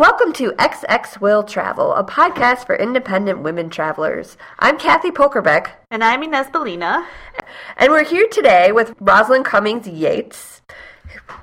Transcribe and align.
Welcome 0.00 0.32
to 0.34 0.52
XX 0.52 1.20
Will 1.20 1.42
Travel, 1.42 1.92
a 1.92 2.04
podcast 2.04 2.66
for 2.66 2.76
independent 2.76 3.42
women 3.42 3.68
travelers. 3.68 4.36
I'm 4.60 4.78
Kathy 4.78 5.10
Pokerbeck. 5.10 5.72
And 5.90 6.04
I'm 6.04 6.22
Inez 6.22 6.46
Bellina. 6.46 7.04
And 7.76 7.90
we're 7.90 8.04
here 8.04 8.28
today 8.30 8.70
with 8.70 8.94
Rosalind 9.00 9.44
Cummings 9.44 9.88
Yeates. 9.88 10.62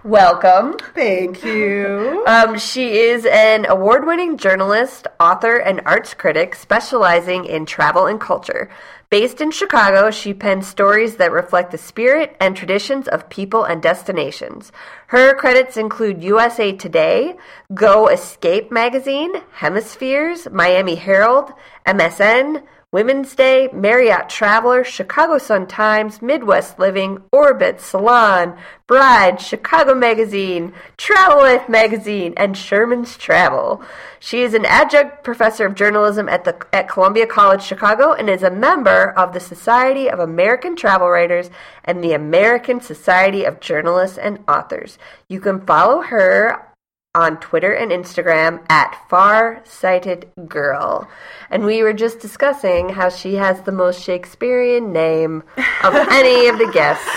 Welcome. 0.05 0.77
Thank 0.93 1.43
you. 1.43 2.23
Um, 2.27 2.59
she 2.59 2.99
is 2.99 3.25
an 3.25 3.65
award 3.65 4.05
winning 4.05 4.37
journalist, 4.37 5.07
author, 5.19 5.57
and 5.57 5.81
arts 5.83 6.13
critic 6.13 6.53
specializing 6.53 7.45
in 7.45 7.65
travel 7.65 8.05
and 8.05 8.21
culture. 8.21 8.69
Based 9.09 9.41
in 9.41 9.49
Chicago, 9.49 10.11
she 10.11 10.35
pens 10.35 10.67
stories 10.67 11.15
that 11.15 11.31
reflect 11.31 11.71
the 11.71 11.79
spirit 11.79 12.37
and 12.39 12.55
traditions 12.55 13.07
of 13.07 13.29
people 13.31 13.63
and 13.63 13.81
destinations. 13.81 14.71
Her 15.07 15.33
credits 15.33 15.75
include 15.75 16.23
USA 16.23 16.71
Today, 16.71 17.35
Go 17.73 18.07
Escape 18.07 18.71
Magazine, 18.71 19.33
Hemispheres, 19.53 20.47
Miami 20.51 20.95
Herald, 20.95 21.51
MSN, 21.87 22.61
Women's 22.91 23.35
Day, 23.35 23.69
Marriott 23.73 24.29
Traveler, 24.29 24.83
Chicago 24.83 25.37
Sun 25.37 25.67
Times, 25.67 26.21
Midwest 26.21 26.79
Living, 26.79 27.21
Orbit, 27.31 27.81
Salon, 27.81 28.57
Bride, 28.87 29.41
Chicago 29.41 29.93
Magazine, 29.93 30.73
Travel 30.95 31.39
Life 31.39 31.67
Magazine, 31.67 32.33
and 32.37 32.57
Sherman's 32.57 33.17
Travel. 33.17 33.83
She 34.19 34.43
is 34.43 34.53
an 34.53 34.65
adjunct 34.65 35.23
professor 35.23 35.65
of 35.65 35.75
journalism 35.75 36.29
at 36.29 36.43
the 36.45 36.55
at 36.71 36.87
Columbia 36.87 37.27
College 37.27 37.63
Chicago 37.63 38.13
and 38.13 38.29
is 38.29 38.43
a 38.43 38.51
member 38.51 39.11
of 39.11 39.33
the 39.33 39.39
Society 39.39 40.09
of 40.09 40.19
American 40.19 40.75
Travel 40.75 41.09
Writers 41.09 41.49
and 41.83 42.03
the 42.03 42.13
American 42.13 42.79
Society 42.79 43.43
of 43.43 43.59
Journalists 43.59 44.17
and 44.17 44.39
Authors. 44.47 44.97
You 45.27 45.39
can 45.39 45.65
follow 45.65 46.01
her 46.01 46.74
on 47.15 47.37
Twitter 47.39 47.71
and 47.71 47.91
Instagram 47.91 48.63
at 48.69 48.95
Farsighted 49.09 50.29
Girl. 50.47 51.09
And 51.49 51.65
we 51.65 51.81
were 51.81 51.93
just 51.93 52.19
discussing 52.19 52.89
how 52.89 53.09
she 53.09 53.35
has 53.35 53.61
the 53.61 53.71
most 53.71 54.03
Shakespearean 54.03 54.91
name 54.91 55.43
of 55.83 55.95
any 56.11 56.47
of 56.47 56.59
the 56.59 56.69
guests. 56.71 57.09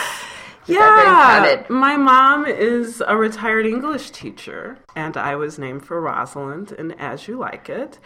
Yeah, 0.67 1.65
my 1.71 1.97
mom 1.97 2.47
is 2.47 3.03
a 3.07 3.17
retired 3.17 3.65
English 3.65 4.11
teacher, 4.11 4.79
and 4.95 5.17
I 5.17 5.35
was 5.35 5.59
named 5.59 5.85
for 5.85 5.99
Rosalind 5.99 6.73
and 6.73 6.95
As 7.01 7.27
You 7.27 7.39
Like 7.39 7.71
It. 7.71 7.99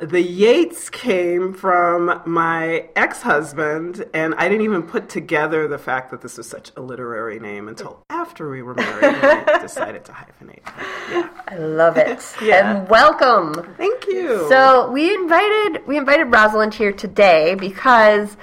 The 0.00 0.20
Yeates 0.20 0.90
came 0.90 1.54
from 1.54 2.20
my 2.26 2.88
ex 2.96 3.22
husband, 3.22 4.04
and 4.12 4.34
I 4.34 4.48
didn't 4.48 4.64
even 4.64 4.82
put 4.82 5.08
together 5.08 5.68
the 5.68 5.78
fact 5.78 6.10
that 6.10 6.20
this 6.20 6.36
was 6.36 6.48
such 6.48 6.70
a 6.76 6.80
literary 6.80 7.38
name 7.38 7.66
until 7.66 8.04
after 8.10 8.50
we 8.50 8.62
were 8.62 8.74
married 8.74 9.04
and 9.04 9.50
I 9.50 9.58
decided 9.62 10.04
to 10.06 10.12
hyphenate. 10.12 10.60
Yeah. 11.10 11.30
I 11.48 11.56
love 11.56 11.96
it. 11.96 12.22
yeah. 12.42 12.78
And 12.78 12.88
welcome. 12.90 13.54
Thank 13.76 14.06
you. 14.06 14.46
So 14.48 14.90
we 14.90 15.14
invited 15.14 15.86
we 15.86 15.96
invited 15.96 16.24
Rosalind 16.24 16.74
here 16.74 16.92
today 16.92 17.54
because 17.54 18.36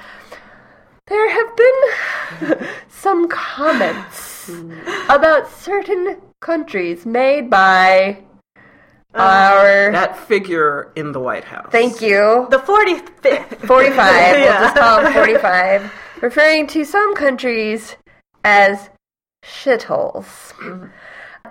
there 1.06 1.30
have 1.30 1.56
been 2.58 2.68
some 2.90 3.28
comments 3.28 4.48
hmm. 4.48 4.74
about 5.10 5.52
certain 5.52 6.22
countries 6.40 7.06
made 7.06 7.50
by 7.50 8.24
our 9.16 9.92
that 9.92 10.18
figure 10.18 10.92
in 10.96 11.12
the 11.12 11.20
White 11.20 11.44
House. 11.44 11.70
Thank 11.72 12.02
you. 12.02 12.48
The 12.50 12.58
45th. 12.58 13.66
45. 13.66 13.68
yeah. 13.98 14.60
We'll 14.60 14.70
just 14.70 14.76
call 14.76 15.06
him 15.06 15.14
45. 15.14 15.94
referring 16.22 16.68
to 16.68 16.86
some 16.86 17.14
countries 17.16 17.98
as 18.44 18.90
shitholes. 19.44 20.54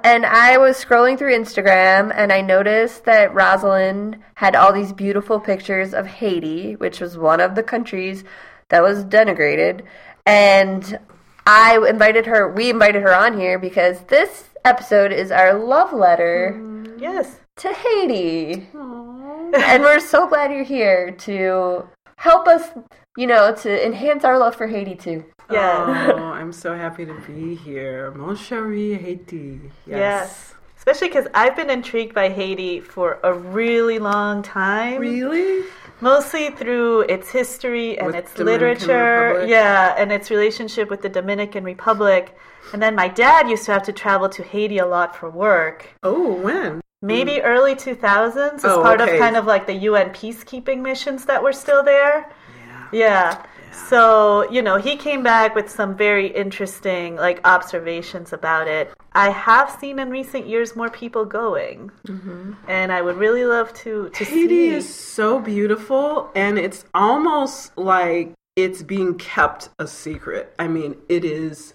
And 0.02 0.26
I 0.26 0.56
was 0.56 0.82
scrolling 0.82 1.16
through 1.16 1.36
Instagram 1.36 2.10
and 2.14 2.32
I 2.32 2.40
noticed 2.40 3.04
that 3.04 3.34
Rosalind 3.34 4.18
had 4.34 4.56
all 4.56 4.72
these 4.72 4.92
beautiful 4.92 5.38
pictures 5.38 5.94
of 5.94 6.06
Haiti, 6.06 6.74
which 6.76 7.00
was 7.00 7.18
one 7.18 7.40
of 7.40 7.54
the 7.54 7.62
countries 7.62 8.24
that 8.70 8.82
was 8.82 9.04
denigrated. 9.04 9.82
And 10.26 10.98
I 11.46 11.78
invited 11.86 12.26
her, 12.26 12.50
we 12.50 12.70
invited 12.70 13.02
her 13.02 13.14
on 13.14 13.38
here 13.38 13.58
because 13.58 14.00
this 14.04 14.48
episode 14.64 15.12
is 15.12 15.30
our 15.30 15.52
love 15.52 15.92
letter. 15.92 16.58
Mm, 16.58 17.00
yes 17.00 17.41
to 17.56 17.72
Haiti. 17.72 18.66
and 18.74 19.82
we're 19.82 20.00
so 20.00 20.26
glad 20.26 20.50
you're 20.50 20.64
here 20.64 21.12
to 21.12 21.88
help 22.16 22.48
us, 22.48 22.70
you 23.16 23.26
know, 23.26 23.54
to 23.54 23.86
enhance 23.86 24.24
our 24.24 24.38
love 24.38 24.56
for 24.56 24.66
Haiti 24.66 24.94
too. 24.94 25.24
Yeah. 25.50 26.12
Oh, 26.14 26.22
I'm 26.24 26.52
so 26.52 26.74
happy 26.74 27.04
to 27.04 27.14
be 27.26 27.54
here. 27.54 28.10
Mon 28.12 28.34
chéri 28.34 29.00
Haiti. 29.00 29.60
Yes. 29.86 29.98
yes. 29.98 30.54
Especially 30.76 31.08
because 31.08 31.28
I've 31.34 31.54
been 31.54 31.70
intrigued 31.70 32.14
by 32.14 32.28
Haiti 32.28 32.80
for 32.80 33.20
a 33.22 33.32
really 33.32 34.00
long 34.00 34.42
time. 34.42 35.00
Really? 35.00 35.64
Mostly 36.00 36.50
through 36.50 37.02
its 37.02 37.30
history 37.30 37.96
and 37.96 38.08
with 38.08 38.16
its 38.16 38.34
Dominican 38.34 38.68
literature. 38.68 39.28
Republic. 39.28 39.50
Yeah, 39.50 39.94
and 39.96 40.10
its 40.10 40.30
relationship 40.30 40.90
with 40.90 41.02
the 41.02 41.08
Dominican 41.08 41.62
Republic. 41.62 42.36
And 42.72 42.82
then 42.82 42.96
my 42.96 43.06
dad 43.06 43.48
used 43.48 43.66
to 43.66 43.72
have 43.72 43.84
to 43.84 43.92
travel 43.92 44.28
to 44.30 44.42
Haiti 44.42 44.78
a 44.78 44.86
lot 44.86 45.14
for 45.14 45.30
work. 45.30 45.88
Oh, 46.02 46.32
when? 46.32 46.80
Maybe 47.02 47.32
mm. 47.32 47.44
early 47.44 47.74
2000s 47.74 48.54
as 48.54 48.64
oh, 48.64 48.82
part 48.82 49.00
okay. 49.00 49.14
of 49.14 49.20
kind 49.20 49.36
of 49.36 49.44
like 49.44 49.66
the 49.66 49.74
UN 49.74 50.10
peacekeeping 50.10 50.80
missions 50.80 51.26
that 51.26 51.42
were 51.42 51.52
still 51.52 51.82
there. 51.82 52.30
Yeah. 52.66 52.88
yeah. 52.92 53.46
So, 53.72 54.50
you 54.50 54.62
know, 54.62 54.76
he 54.76 54.96
came 54.96 55.22
back 55.22 55.54
with 55.54 55.68
some 55.68 55.96
very 55.96 56.26
interesting 56.26 57.16
like 57.16 57.40
observations 57.44 58.32
about 58.32 58.68
it. 58.68 58.92
I 59.12 59.30
have 59.30 59.70
seen 59.70 59.98
in 59.98 60.10
recent 60.10 60.46
years 60.46 60.76
more 60.76 60.90
people 60.90 61.24
going. 61.24 61.90
Mm-hmm. 62.06 62.52
And 62.68 62.92
I 62.92 63.02
would 63.02 63.16
really 63.16 63.44
love 63.44 63.72
to 63.74 64.10
to 64.10 64.24
Haiti 64.24 64.48
see. 64.48 64.68
is 64.68 64.94
so 64.94 65.40
beautiful 65.40 66.30
and 66.34 66.58
it's 66.58 66.84
almost 66.94 67.76
like 67.76 68.32
it's 68.56 68.82
being 68.82 69.16
kept 69.16 69.70
a 69.78 69.86
secret. 69.86 70.54
I 70.58 70.68
mean, 70.68 70.96
it 71.08 71.24
is 71.24 71.74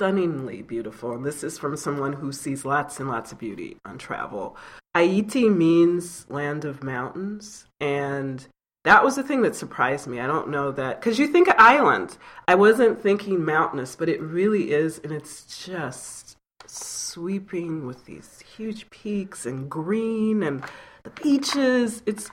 stunningly 0.00 0.62
beautiful. 0.62 1.12
And 1.12 1.26
this 1.26 1.44
is 1.44 1.58
from 1.58 1.76
someone 1.76 2.14
who 2.14 2.32
sees 2.32 2.64
lots 2.64 2.98
and 2.98 3.10
lots 3.10 3.32
of 3.32 3.38
beauty 3.38 3.76
on 3.84 3.98
travel. 3.98 4.56
Haiti 4.94 5.50
means 5.50 6.24
land 6.30 6.64
of 6.64 6.82
mountains. 6.82 7.66
And 7.80 8.46
that 8.84 9.04
was 9.04 9.16
the 9.16 9.22
thing 9.22 9.42
that 9.42 9.54
surprised 9.54 10.06
me. 10.06 10.18
I 10.18 10.26
don't 10.26 10.48
know 10.48 10.72
that, 10.72 10.98
because 10.98 11.18
you 11.18 11.26
think 11.26 11.50
island. 11.58 12.16
I 12.48 12.54
wasn't 12.54 13.02
thinking 13.02 13.44
mountainous, 13.44 13.94
but 13.94 14.08
it 14.08 14.22
really 14.22 14.70
is. 14.72 15.02
And 15.04 15.12
it's 15.12 15.66
just 15.66 16.38
sweeping 16.64 17.86
with 17.86 18.06
these 18.06 18.42
huge 18.56 18.88
peaks 18.88 19.44
and 19.44 19.68
green 19.68 20.42
and 20.42 20.64
the 21.02 21.10
beaches. 21.10 22.02
It's 22.06 22.30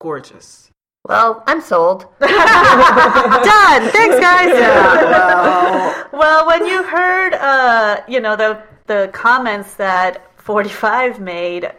gorgeous. 0.00 0.70
Well, 1.08 1.42
I'm 1.46 1.62
sold. 1.62 2.02
Done. 2.20 2.28
Thanks, 3.90 4.20
guys. 4.20 4.48
Yeah, 4.52 5.00
well. 5.10 6.08
well, 6.12 6.46
when 6.46 6.66
you 6.66 6.82
heard, 6.82 7.32
uh, 7.32 8.02
you 8.06 8.20
know, 8.20 8.36
the 8.36 8.62
the 8.86 9.08
comments 9.12 9.74
that 9.74 10.22
45 10.38 11.18
made, 11.18 11.72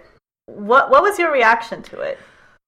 what 0.47 0.89
what 0.89 1.03
was 1.03 1.19
your 1.19 1.31
reaction 1.31 1.83
to 1.83 2.01
it? 2.01 2.17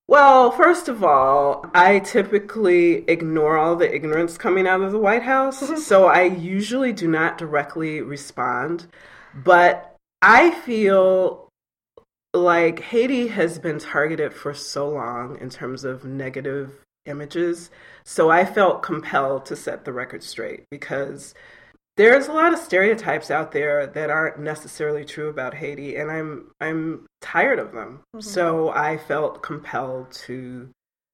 Well, 0.07 0.51
first 0.51 0.87
of 0.87 1.03
all, 1.03 1.65
I 1.73 1.97
typically 1.99 3.09
ignore 3.09 3.57
all 3.57 3.75
the 3.75 3.91
ignorance 3.91 4.37
coming 4.37 4.67
out 4.67 4.81
of 4.81 4.91
the 4.91 4.99
White 4.99 5.23
House, 5.23 5.83
so 5.85 6.05
I 6.05 6.23
usually 6.23 6.93
do 6.93 7.07
not 7.07 7.39
directly 7.39 8.01
respond. 8.01 8.85
But 9.33 9.95
I 10.21 10.51
feel 10.51 11.40
like 12.33 12.79
Haiti 12.79 13.27
has 13.27 13.59
been 13.59 13.79
targeted 13.79 14.33
for 14.33 14.53
so 14.53 14.89
long 14.89 15.37
in 15.39 15.49
terms 15.49 15.83
of 15.83 16.05
negative 16.05 16.81
images. 17.05 17.69
So 18.03 18.29
I 18.29 18.45
felt 18.45 18.83
compelled 18.83 19.45
to 19.47 19.55
set 19.55 19.85
the 19.85 19.93
record 19.93 20.23
straight 20.23 20.63
because 20.69 21.33
there's 21.97 22.27
a 22.27 22.33
lot 22.33 22.53
of 22.53 22.59
stereotypes 22.59 23.29
out 23.29 23.51
there 23.51 23.85
that 23.85 24.09
aren't 24.09 24.39
necessarily 24.39 25.03
true 25.03 25.29
about 25.29 25.55
Haiti 25.55 25.97
and 25.97 26.09
I'm 26.09 26.51
I'm 26.61 27.05
tired 27.21 27.59
of 27.59 27.73
them. 27.73 28.01
Mm-hmm. 28.15 28.21
So 28.21 28.69
I 28.69 28.97
felt 28.97 29.43
compelled 29.43 30.11
to 30.25 30.69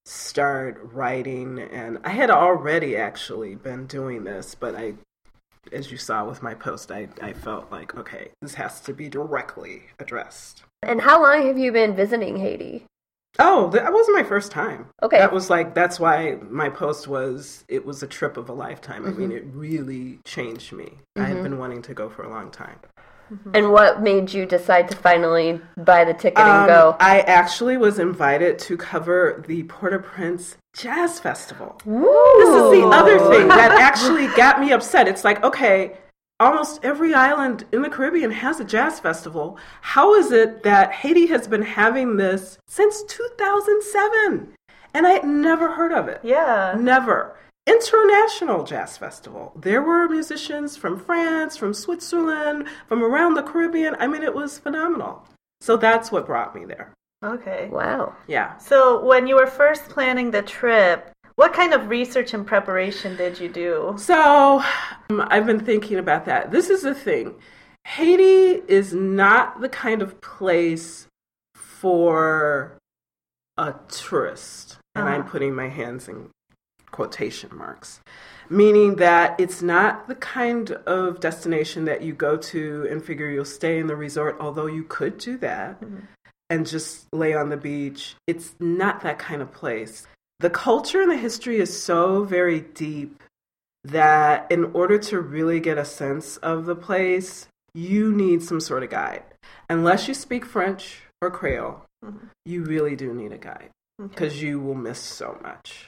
start 0.05 0.79
writing 0.93 1.59
and 1.59 1.99
I 2.03 2.11
had 2.11 2.29
already 2.29 2.95
actually 2.95 3.55
been 3.55 3.87
doing 3.87 4.23
this, 4.23 4.55
but 4.55 4.75
I 4.75 4.93
as 5.73 5.91
you 5.91 5.97
saw 5.97 6.23
with 6.23 6.41
my 6.41 6.53
post, 6.53 6.91
I, 6.91 7.09
I 7.21 7.33
felt 7.33 7.69
like, 7.71 7.93
okay, 7.97 8.29
this 8.41 8.53
has 8.53 8.79
to 8.81 8.93
be 8.93 9.09
directly 9.09 9.83
addressed. 9.99 10.63
And 10.83 11.01
how 11.01 11.21
long 11.21 11.47
have 11.47 11.57
you 11.57 11.71
been 11.71 11.95
visiting 11.95 12.37
Haiti? 12.37 12.85
Oh, 13.39 13.69
that 13.69 13.93
wasn't 13.93 14.17
my 14.17 14.23
first 14.23 14.51
time. 14.51 14.87
Okay. 15.03 15.17
That 15.17 15.31
was 15.31 15.49
like, 15.49 15.75
that's 15.75 15.99
why 15.99 16.37
my 16.49 16.69
post 16.69 17.07
was, 17.07 17.63
it 17.67 17.85
was 17.85 18.01
a 18.01 18.07
trip 18.07 18.37
of 18.37 18.49
a 18.49 18.53
lifetime. 18.53 19.03
Mm-hmm. 19.03 19.13
I 19.13 19.17
mean, 19.17 19.29
mm-hmm. 19.29 19.49
it 19.49 19.55
really 19.55 20.19
changed 20.25 20.71
me. 20.73 20.85
Mm-hmm. 20.85 21.21
I 21.21 21.25
had 21.25 21.33
mm-hmm. 21.35 21.43
been 21.43 21.57
wanting 21.59 21.81
to 21.83 21.93
go 21.93 22.09
for 22.09 22.23
a 22.23 22.29
long 22.29 22.49
time. 22.49 22.79
Mm-hmm. 23.31 23.51
And 23.53 23.71
what 23.71 24.01
made 24.01 24.33
you 24.33 24.45
decide 24.45 24.87
to 24.89 24.95
finally 24.95 25.59
buy 25.75 26.05
the 26.05 26.13
ticket 26.13 26.39
and 26.39 26.49
um, 26.49 26.67
go? 26.67 26.97
I 26.99 27.19
actually 27.21 27.75
was 27.75 27.99
invited 27.99 28.57
to 28.59 28.77
cover 28.77 29.43
the 29.45 29.63
Port-au-Prince 29.63 30.55
Jazz 30.73 31.19
Festival. 31.19 31.79
Ooh. 31.85 32.35
This 32.39 32.55
is 32.55 32.81
the 32.81 32.87
other 32.87 33.19
thing 33.29 33.49
that 33.49 33.71
actually 33.73 34.27
got 34.35 34.61
me 34.61 34.71
upset. 34.71 35.07
It's 35.07 35.25
like, 35.25 35.43
okay, 35.43 35.97
almost 36.39 36.79
every 36.83 37.13
island 37.13 37.65
in 37.71 37.81
the 37.81 37.89
Caribbean 37.89 38.31
has 38.31 38.59
a 38.59 38.65
jazz 38.65 38.99
festival. 38.99 39.57
How 39.81 40.13
is 40.13 40.31
it 40.31 40.63
that 40.63 40.91
Haiti 40.91 41.27
has 41.27 41.47
been 41.47 41.61
having 41.61 42.17
this 42.17 42.57
since 42.67 43.03
2007? 43.03 44.53
And 44.93 45.07
I 45.07 45.11
had 45.11 45.25
never 45.25 45.73
heard 45.73 45.91
of 45.91 46.07
it. 46.07 46.21
Yeah. 46.23 46.75
Never. 46.79 47.35
International 47.67 48.63
Jazz 48.63 48.97
Festival. 48.97 49.51
There 49.55 49.81
were 49.81 50.07
musicians 50.07 50.77
from 50.77 50.97
France, 50.97 51.57
from 51.57 51.73
Switzerland, 51.73 52.67
from 52.87 53.03
around 53.03 53.33
the 53.33 53.43
Caribbean. 53.43 53.95
I 53.99 54.07
mean, 54.07 54.23
it 54.23 54.33
was 54.33 54.57
phenomenal. 54.57 55.27
So 55.59 55.75
that's 55.75 56.11
what 56.11 56.25
brought 56.25 56.55
me 56.55 56.63
there. 56.63 56.93
Okay. 57.23 57.67
Wow. 57.71 58.15
Yeah. 58.27 58.57
So 58.57 59.03
when 59.03 59.27
you 59.27 59.35
were 59.35 59.47
first 59.47 59.89
planning 59.89 60.31
the 60.31 60.43
trip, 60.43 61.11
what 61.37 61.53
kind 61.53 61.73
of 61.73 61.87
research 61.87 62.33
and 62.33 62.45
preparation 62.45 63.15
did 63.15 63.39
you 63.39 63.47
do? 63.47 63.93
So, 63.97 64.63
um, 65.09 65.25
I've 65.29 65.45
been 65.45 65.63
thinking 65.63 65.97
about 65.97 66.25
that. 66.25 66.51
This 66.51 66.69
is 66.69 66.81
the 66.81 66.95
thing 66.95 67.35
Haiti 67.85 68.61
is 68.67 68.93
not 68.93 69.61
the 69.61 69.69
kind 69.69 70.01
of 70.01 70.19
place 70.19 71.07
for 71.53 72.77
a 73.55 73.75
tourist. 73.87 74.79
And 74.95 75.07
uh-huh. 75.07 75.15
I'm 75.15 75.23
putting 75.25 75.53
my 75.53 75.69
hands 75.69 76.09
in 76.09 76.31
quotation 76.91 77.55
marks. 77.55 78.01
Meaning 78.49 78.95
that 78.95 79.39
it's 79.39 79.61
not 79.61 80.07
the 80.07 80.15
kind 80.15 80.71
of 80.71 81.19
destination 81.19 81.85
that 81.85 82.01
you 82.01 82.13
go 82.13 82.37
to 82.37 82.87
and 82.89 83.03
figure 83.03 83.29
you'll 83.29 83.45
stay 83.45 83.77
in 83.77 83.85
the 83.85 83.95
resort, 83.95 84.37
although 84.39 84.65
you 84.65 84.83
could 84.83 85.19
do 85.19 85.37
that 85.37 85.79
mm-hmm. 85.81 85.99
and 86.49 86.65
just 86.65 87.05
lay 87.13 87.35
on 87.35 87.49
the 87.49 87.57
beach. 87.57 88.15
It's 88.25 88.55
not 88.59 89.01
that 89.01 89.19
kind 89.19 89.43
of 89.43 89.51
place 89.51 90.07
the 90.39 90.49
culture 90.49 91.01
and 91.01 91.11
the 91.11 91.17
history 91.17 91.59
is 91.59 91.81
so 91.81 92.23
very 92.23 92.61
deep 92.61 93.23
that 93.83 94.51
in 94.51 94.65
order 94.73 94.97
to 94.97 95.19
really 95.19 95.59
get 95.59 95.77
a 95.77 95.85
sense 95.85 96.37
of 96.37 96.65
the 96.65 96.75
place, 96.75 97.47
you 97.73 98.11
need 98.11 98.43
some 98.43 98.59
sort 98.59 98.83
of 98.83 98.89
guide. 98.89 99.23
Unless 99.69 100.07
you 100.07 100.13
speak 100.13 100.45
French 100.45 101.01
or 101.21 101.31
Creole, 101.31 101.81
mm-hmm. 102.03 102.27
you 102.45 102.63
really 102.63 102.95
do 102.95 103.13
need 103.13 103.31
a 103.31 103.37
guide 103.37 103.69
because 103.97 104.33
okay. 104.33 104.47
you 104.47 104.59
will 104.59 104.75
miss 104.75 104.99
so 104.99 105.39
much. 105.41 105.87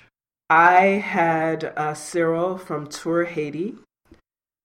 I 0.49 0.83
had 0.83 1.65
uh, 1.75 1.93
Cyril 1.93 2.57
from 2.57 2.87
Tour 2.87 3.25
Haiti, 3.25 3.75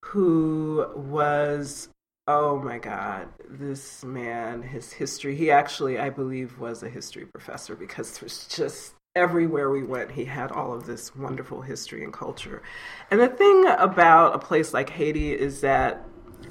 who 0.02 0.87
was, 0.94 1.88
oh 2.26 2.58
my 2.58 2.78
God, 2.78 3.28
this 3.48 4.02
man, 4.02 4.62
his 4.62 4.92
history. 4.92 5.37
He 5.37 5.50
actually, 5.50 5.98
I 5.98 6.08
believe, 6.08 6.58
was 6.58 6.82
a 6.82 6.88
history 6.88 7.26
professor 7.26 7.75
because 7.75 8.19
there's 8.19 8.46
just 8.46 8.94
everywhere 9.16 9.70
we 9.70 9.82
went, 9.82 10.11
he 10.11 10.25
had 10.25 10.50
all 10.50 10.72
of 10.72 10.87
this 10.87 11.14
wonderful 11.14 11.62
history 11.62 12.02
and 12.02 12.12
culture. 12.12 12.62
And 13.11 13.20
the 13.20 13.28
thing 13.28 13.66
about 13.78 14.34
a 14.34 14.38
place 14.38 14.75
like 14.75 14.90
Haiti 14.90 15.32
is 15.32 15.61
that 15.61 16.05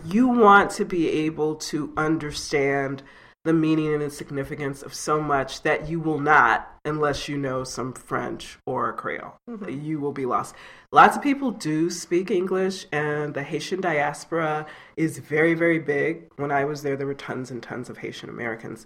you 0.06 0.28
want 0.30 0.72
to 0.72 0.86
be 0.86 1.10
able 1.10 1.56
to 1.56 1.94
understand 1.98 3.04
the 3.44 3.54
meaning 3.54 3.94
and 3.94 4.02
the 4.02 4.10
significance 4.10 4.82
of 4.82 4.94
so 4.94 5.22
much 5.22 5.64
that 5.64 5.90
you 5.90 6.00
will 6.00 6.20
not 6.20 6.70
unless 6.86 7.28
you 7.28 7.38
know 7.38 7.66
some 7.66 7.92
French 7.92 8.58
or 8.66 8.94
Creole. 8.94 9.36
Mm-hmm. 9.50 9.86
You 9.86 10.00
will 10.00 10.14
be 10.14 10.26
lost. 10.26 10.56
Lots 10.92 11.18
of 11.18 11.24
people 11.24 11.52
do 11.52 11.90
speak 11.90 12.32
English, 12.32 12.86
and 12.94 13.34
the 13.34 13.44
Haitian 13.44 13.82
diaspora 13.82 14.66
is 14.96 15.18
very, 15.18 15.54
very 15.54 15.80
big. 15.80 16.30
When 16.38 16.52
I 16.52 16.64
was 16.64 16.84
there, 16.84 16.96
there 16.96 17.08
were 17.08 17.14
tons 17.14 17.52
and 17.52 17.62
tons 17.62 17.90
of 17.90 17.98
Haitian 17.98 18.30
Americans. 18.30 18.86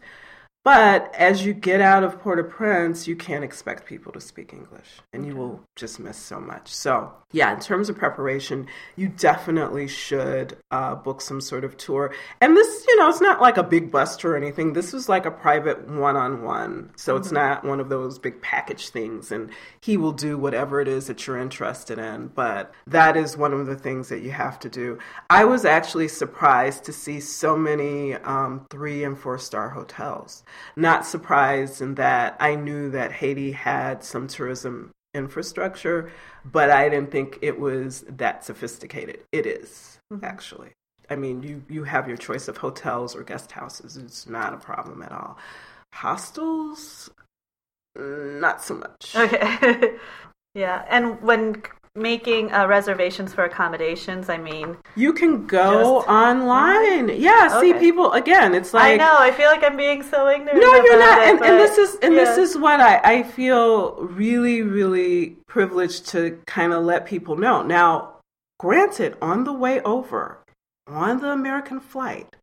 But 0.67 1.15
as 1.15 1.45
you 1.45 1.53
get 1.53 1.79
out 1.79 2.03
of 2.03 2.19
Port 2.19 2.39
au 2.39 2.43
Prince, 2.43 3.07
you 3.07 3.15
can't 3.15 3.41
expect 3.41 3.85
people 3.85 4.11
to 4.11 4.19
speak 4.19 4.51
English 4.51 4.99
and 5.13 5.25
you 5.25 5.33
will 5.33 5.61
just 5.77 5.97
miss 5.97 6.17
so 6.17 6.41
much. 6.41 6.75
So, 6.75 7.13
yeah, 7.31 7.53
in 7.53 7.61
terms 7.61 7.87
of 7.87 7.97
preparation, 7.97 8.67
you 8.97 9.07
definitely 9.07 9.87
should 9.87 10.57
uh, 10.69 10.95
book 10.95 11.21
some 11.21 11.39
sort 11.39 11.63
of 11.63 11.77
tour. 11.77 12.13
And 12.41 12.57
this, 12.57 12.83
you 12.85 12.97
know, 12.97 13.07
it's 13.07 13.21
not 13.21 13.41
like 13.41 13.55
a 13.55 13.63
big 13.63 13.93
bus 13.93 14.17
tour 14.17 14.33
or 14.33 14.35
anything. 14.35 14.73
This 14.73 14.91
was 14.91 15.07
like 15.07 15.25
a 15.25 15.31
private 15.31 15.87
one 15.87 16.17
on 16.17 16.43
one. 16.43 16.91
So 16.97 17.13
mm-hmm. 17.13 17.21
it's 17.21 17.31
not 17.31 17.63
one 17.63 17.79
of 17.79 17.87
those 17.87 18.19
big 18.19 18.41
package 18.41 18.89
things. 18.89 19.31
And 19.31 19.51
he 19.79 19.95
will 19.95 20.11
do 20.11 20.37
whatever 20.37 20.81
it 20.81 20.89
is 20.89 21.07
that 21.07 21.25
you're 21.25 21.39
interested 21.39 21.97
in. 21.97 22.27
But 22.27 22.73
that 22.87 23.15
is 23.15 23.37
one 23.37 23.53
of 23.53 23.67
the 23.67 23.75
things 23.75 24.09
that 24.09 24.21
you 24.21 24.31
have 24.31 24.59
to 24.59 24.69
do. 24.69 24.99
I 25.29 25.45
was 25.45 25.63
actually 25.63 26.09
surprised 26.09 26.83
to 26.83 26.91
see 26.91 27.21
so 27.21 27.55
many 27.55 28.15
um, 28.15 28.65
three 28.69 29.05
and 29.05 29.17
four 29.17 29.37
star 29.37 29.69
hotels 29.69 30.43
not 30.75 31.05
surprised 31.05 31.81
in 31.81 31.95
that 31.95 32.37
I 32.39 32.55
knew 32.55 32.89
that 32.91 33.11
Haiti 33.11 33.51
had 33.51 34.03
some 34.03 34.27
tourism 34.27 34.91
infrastructure, 35.13 36.11
but 36.45 36.69
I 36.69 36.89
didn't 36.89 37.11
think 37.11 37.39
it 37.41 37.59
was 37.59 38.05
that 38.07 38.45
sophisticated. 38.45 39.19
It 39.31 39.45
is, 39.45 39.99
mm-hmm. 40.11 40.23
actually. 40.23 40.71
I 41.09 41.15
mean, 41.15 41.41
you, 41.41 41.63
you 41.69 41.83
have 41.83 42.07
your 42.07 42.17
choice 42.17 42.47
of 42.47 42.57
hotels 42.57 43.15
or 43.15 43.23
guest 43.23 43.51
houses. 43.51 43.97
It's 43.97 44.27
not 44.27 44.53
a 44.53 44.57
problem 44.57 45.01
at 45.01 45.11
all. 45.11 45.37
Hostels, 45.93 47.09
not 47.95 48.63
so 48.63 48.75
much. 48.75 49.15
Okay. 49.15 49.95
yeah. 50.53 50.85
And 50.89 51.21
when 51.21 51.63
making 51.97 52.51
uh, 52.53 52.67
reservations 52.67 53.33
for 53.33 53.43
accommodations 53.43 54.29
i 54.29 54.37
mean 54.37 54.77
you 54.95 55.11
can 55.11 55.45
go 55.47 55.99
just, 55.99 56.07
online 56.07 57.09
yeah 57.19 57.49
okay. 57.51 57.73
see 57.73 57.79
people 57.79 58.11
again 58.13 58.53
it's 58.53 58.73
like 58.73 58.93
i 58.93 58.95
know 58.95 59.15
i 59.17 59.31
feel 59.31 59.47
like 59.47 59.63
i'm 59.63 59.75
being 59.75 60.03
so 60.03 60.29
ignorant 60.29 60.59
no 60.59 60.75
you're 60.75 60.99
not 60.99 61.19
it, 61.19 61.29
and, 61.29 61.45
and, 61.45 61.59
this 61.59 61.77
is 61.77 61.97
and 62.01 62.13
yeah. 62.13 62.23
this 62.23 62.37
is 62.37 62.57
what 62.57 62.79
I, 62.79 62.99
I 63.03 63.23
feel 63.23 63.95
really 63.95 64.61
really 64.61 65.37
privileged 65.47 66.07
to 66.09 66.39
kind 66.45 66.71
of 66.71 66.83
let 66.83 67.05
people 67.05 67.35
know 67.35 67.63
now 67.63 68.13
granted 68.59 69.17
on 69.21 69.43
the 69.43 69.53
way 69.53 69.81
over 69.81 70.39
on 70.87 71.19
the 71.19 71.31
american 71.31 71.79
flight 71.79 72.35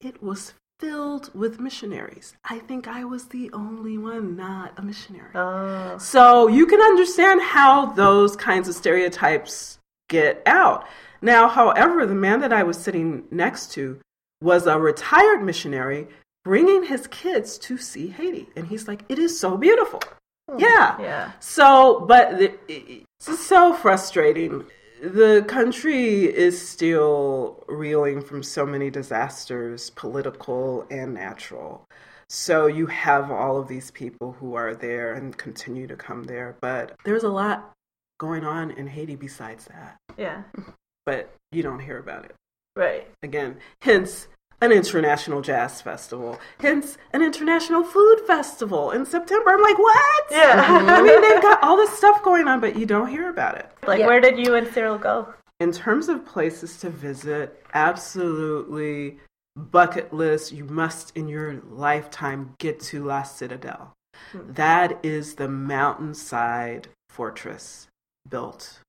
it 0.00 0.22
was 0.22 0.54
filled 0.78 1.30
with 1.34 1.60
missionaries. 1.60 2.34
I 2.44 2.58
think 2.58 2.86
I 2.86 3.04
was 3.04 3.26
the 3.26 3.50
only 3.52 3.96
one 3.96 4.36
not 4.36 4.72
a 4.76 4.82
missionary. 4.82 5.30
Oh. 5.34 5.96
So 5.98 6.48
you 6.48 6.66
can 6.66 6.80
understand 6.80 7.40
how 7.42 7.86
those 7.86 8.36
kinds 8.36 8.68
of 8.68 8.74
stereotypes 8.74 9.78
get 10.08 10.42
out. 10.46 10.86
Now, 11.22 11.48
however, 11.48 12.06
the 12.06 12.14
man 12.14 12.40
that 12.40 12.52
I 12.52 12.62
was 12.62 12.78
sitting 12.78 13.24
next 13.30 13.72
to 13.72 13.98
was 14.42 14.66
a 14.66 14.78
retired 14.78 15.42
missionary 15.42 16.08
bringing 16.44 16.84
his 16.84 17.06
kids 17.08 17.58
to 17.58 17.78
see 17.78 18.08
Haiti. 18.08 18.48
And 18.54 18.68
he's 18.68 18.86
like, 18.86 19.02
it 19.08 19.18
is 19.18 19.38
so 19.38 19.56
beautiful. 19.56 20.00
Hmm. 20.48 20.58
Yeah. 20.58 21.00
Yeah. 21.00 21.32
So, 21.40 22.00
but 22.06 22.40
it's 22.68 23.46
so 23.46 23.74
frustrating 23.74 24.66
the 25.02 25.44
country 25.46 26.24
is 26.24 26.68
still 26.68 27.64
reeling 27.68 28.20
from 28.22 28.42
so 28.42 28.64
many 28.64 28.90
disasters, 28.90 29.90
political 29.90 30.86
and 30.90 31.14
natural. 31.14 31.84
So 32.28 32.66
you 32.66 32.86
have 32.86 33.30
all 33.30 33.58
of 33.58 33.68
these 33.68 33.90
people 33.90 34.32
who 34.32 34.54
are 34.54 34.74
there 34.74 35.14
and 35.14 35.36
continue 35.36 35.86
to 35.86 35.96
come 35.96 36.24
there. 36.24 36.56
But 36.60 36.96
there's 37.04 37.22
a 37.22 37.28
lot 37.28 37.72
going 38.18 38.44
on 38.44 38.70
in 38.72 38.86
Haiti 38.86 39.16
besides 39.16 39.66
that. 39.66 39.96
Yeah. 40.16 40.42
But 41.04 41.32
you 41.52 41.62
don't 41.62 41.78
hear 41.78 41.98
about 41.98 42.24
it. 42.24 42.34
Right. 42.74 43.06
Again, 43.22 43.58
hence 43.82 44.26
an 44.60 44.72
international 44.72 45.42
jazz 45.42 45.82
festival, 45.82 46.38
hence 46.60 46.96
an 47.12 47.22
international 47.22 47.84
food 47.84 48.20
festival 48.26 48.90
in 48.90 49.04
September. 49.04 49.50
I'm 49.50 49.62
like, 49.62 49.78
what? 49.78 50.24
Yeah. 50.30 50.64
I 50.88 51.02
mean, 51.02 51.20
they've 51.20 51.42
got 51.42 51.62
all 51.62 51.76
this 51.76 51.96
stuff 51.96 52.22
going 52.22 52.48
on, 52.48 52.60
but 52.60 52.76
you 52.76 52.86
don't 52.86 53.08
hear 53.08 53.28
about 53.28 53.58
it. 53.58 53.70
Like, 53.86 54.00
yeah. 54.00 54.06
where 54.06 54.20
did 54.20 54.38
you 54.38 54.54
and 54.54 54.66
Cyril 54.72 54.98
go? 54.98 55.32
In 55.60 55.72
terms 55.72 56.08
of 56.08 56.24
places 56.24 56.78
to 56.78 56.90
visit, 56.90 57.64
absolutely 57.74 59.18
bucket 59.56 60.12
list. 60.12 60.52
You 60.52 60.64
must 60.64 61.16
in 61.16 61.28
your 61.28 61.62
lifetime 61.70 62.54
get 62.58 62.80
to 62.80 63.04
La 63.04 63.22
Citadelle. 63.22 63.92
Hmm. 64.32 64.52
That 64.52 64.98
is 65.02 65.34
the 65.34 65.48
mountainside 65.48 66.88
fortress 67.10 67.88
built 68.28 68.80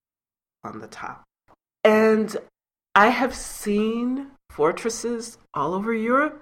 on 0.63 0.79
the 0.79 0.88
top. 0.88 1.24
And 1.83 2.36
I 2.95 3.09
have 3.09 3.33
seen 3.33 4.31
fortresses 4.50 5.38
all 5.54 5.74
over 5.74 5.94
Europe, 5.94 6.42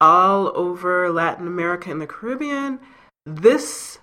all 0.00 0.52
over 0.54 1.10
Latin 1.10 1.46
America 1.46 1.90
and 1.90 2.00
the 2.00 2.06
Caribbean. 2.06 2.80
This 3.26 3.98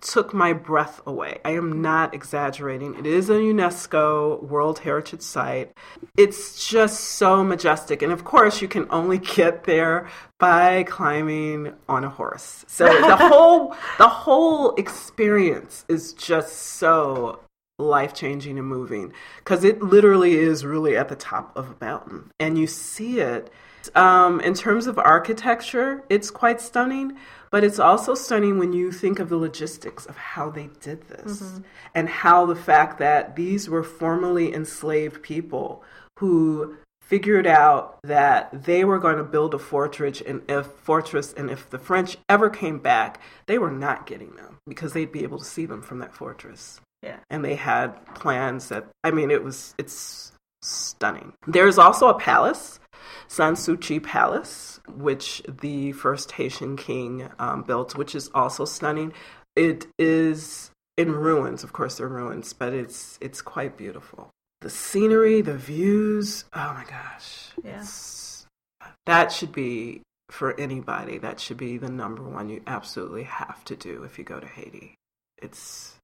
took 0.00 0.32
my 0.32 0.52
breath 0.52 1.00
away. 1.06 1.38
I 1.44 1.50
am 1.52 1.82
not 1.82 2.14
exaggerating. 2.14 2.94
It 2.98 3.06
is 3.06 3.28
a 3.28 3.34
UNESCO 3.34 4.42
World 4.42 4.80
Heritage 4.80 5.22
Site. 5.22 5.72
It's 6.16 6.66
just 6.68 7.00
so 7.00 7.44
majestic. 7.44 8.02
And 8.02 8.12
of 8.12 8.24
course, 8.24 8.62
you 8.62 8.68
can 8.68 8.86
only 8.90 9.18
get 9.36 9.64
there 9.64 10.08
by 10.38 10.84
climbing 10.84 11.74
on 11.88 12.04
a 12.04 12.08
horse. 12.08 12.64
So 12.66 12.86
the 12.86 13.16
whole 13.28 13.74
the 13.98 14.08
whole 14.08 14.74
experience 14.76 15.84
is 15.88 16.12
just 16.14 16.56
so 16.56 17.40
life 17.80 18.14
changing 18.14 18.58
and 18.58 18.66
moving 18.66 19.12
because 19.38 19.64
it 19.64 19.82
literally 19.82 20.34
is 20.34 20.64
really 20.64 20.96
at 20.96 21.08
the 21.08 21.16
top 21.16 21.56
of 21.56 21.70
a 21.70 21.84
mountain 21.84 22.30
and 22.38 22.58
you 22.58 22.66
see 22.66 23.20
it. 23.20 23.50
Um, 23.94 24.40
in 24.40 24.52
terms 24.52 24.86
of 24.86 24.98
architecture, 24.98 26.04
it's 26.10 26.30
quite 26.30 26.60
stunning, 26.60 27.16
but 27.50 27.64
it's 27.64 27.78
also 27.78 28.14
stunning 28.14 28.58
when 28.58 28.74
you 28.74 28.92
think 28.92 29.18
of 29.18 29.30
the 29.30 29.38
logistics 29.38 30.04
of 30.04 30.16
how 30.16 30.50
they 30.50 30.68
did 30.80 31.08
this 31.08 31.40
mm-hmm. 31.40 31.62
and 31.94 32.08
how 32.08 32.44
the 32.44 32.54
fact 32.54 32.98
that 32.98 33.36
these 33.36 33.70
were 33.70 33.82
formerly 33.82 34.52
enslaved 34.52 35.22
people 35.22 35.82
who 36.18 36.76
figured 37.10 37.46
out 37.46 37.98
that 38.04 38.50
they 38.66 38.84
were 38.84 39.00
going 39.00 39.16
to 39.16 39.24
build 39.24 39.52
a 39.52 39.58
fortress 39.58 40.20
and 40.20 40.42
if 40.48 40.64
fortress 40.66 41.32
and 41.32 41.50
if 41.50 41.68
the 41.68 41.78
French 41.78 42.16
ever 42.28 42.48
came 42.48 42.78
back, 42.78 43.20
they 43.46 43.58
were 43.58 43.70
not 43.70 44.06
getting 44.06 44.36
them 44.36 44.58
because 44.68 44.92
they'd 44.92 45.10
be 45.10 45.24
able 45.24 45.38
to 45.38 45.44
see 45.44 45.66
them 45.66 45.82
from 45.82 45.98
that 45.98 46.14
fortress. 46.14 46.80
Yeah. 47.02 47.18
And 47.30 47.44
they 47.44 47.54
had 47.54 48.04
plans 48.14 48.68
that 48.68 48.86
I 49.04 49.10
mean 49.10 49.30
it 49.30 49.42
was 49.42 49.74
it's 49.78 50.32
stunning. 50.62 51.32
There's 51.46 51.78
also 51.78 52.08
a 52.08 52.18
palace, 52.18 52.78
Sans 53.28 53.58
Souci 53.58 54.00
Palace, 54.00 54.80
which 54.88 55.42
the 55.48 55.92
first 55.92 56.32
Haitian 56.32 56.76
king 56.76 57.28
um, 57.38 57.62
built, 57.62 57.96
which 57.96 58.14
is 58.14 58.30
also 58.34 58.64
stunning. 58.64 59.12
It 59.56 59.86
is 59.98 60.70
in 60.96 61.12
ruins, 61.12 61.64
of 61.64 61.72
course, 61.72 61.96
they're 61.96 62.08
ruins, 62.08 62.52
but 62.52 62.74
it's 62.74 63.18
it's 63.20 63.40
quite 63.40 63.76
beautiful 63.76 64.30
the 64.60 64.70
scenery, 64.70 65.40
the 65.40 65.56
views. 65.56 66.44
Oh 66.52 66.74
my 66.74 66.84
gosh. 66.84 67.48
Yeah. 67.64 67.84
That 69.06 69.32
should 69.32 69.52
be 69.52 70.02
for 70.30 70.58
anybody. 70.58 71.18
That 71.18 71.40
should 71.40 71.56
be 71.56 71.78
the 71.78 71.90
number 71.90 72.22
one 72.22 72.48
you 72.48 72.62
absolutely 72.66 73.24
have 73.24 73.64
to 73.66 73.76
do 73.76 74.04
if 74.04 74.18
you 74.18 74.24
go 74.24 74.38
to 74.38 74.46
Haiti. 74.46 74.94
It's 75.40 75.96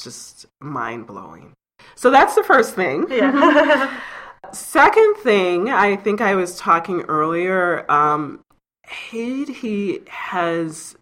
just 0.00 0.46
mind 0.60 1.06
blowing. 1.06 1.52
So 1.94 2.10
that's 2.10 2.34
the 2.34 2.44
first 2.44 2.74
thing. 2.74 3.06
Yeah. 3.10 4.00
Second 4.52 5.16
thing, 5.16 5.70
I 5.70 5.96
think 5.96 6.20
I 6.20 6.34
was 6.34 6.58
talking 6.58 7.02
earlier. 7.02 7.90
Um, 7.90 8.40
Haiti 8.86 10.00
has 10.08 10.96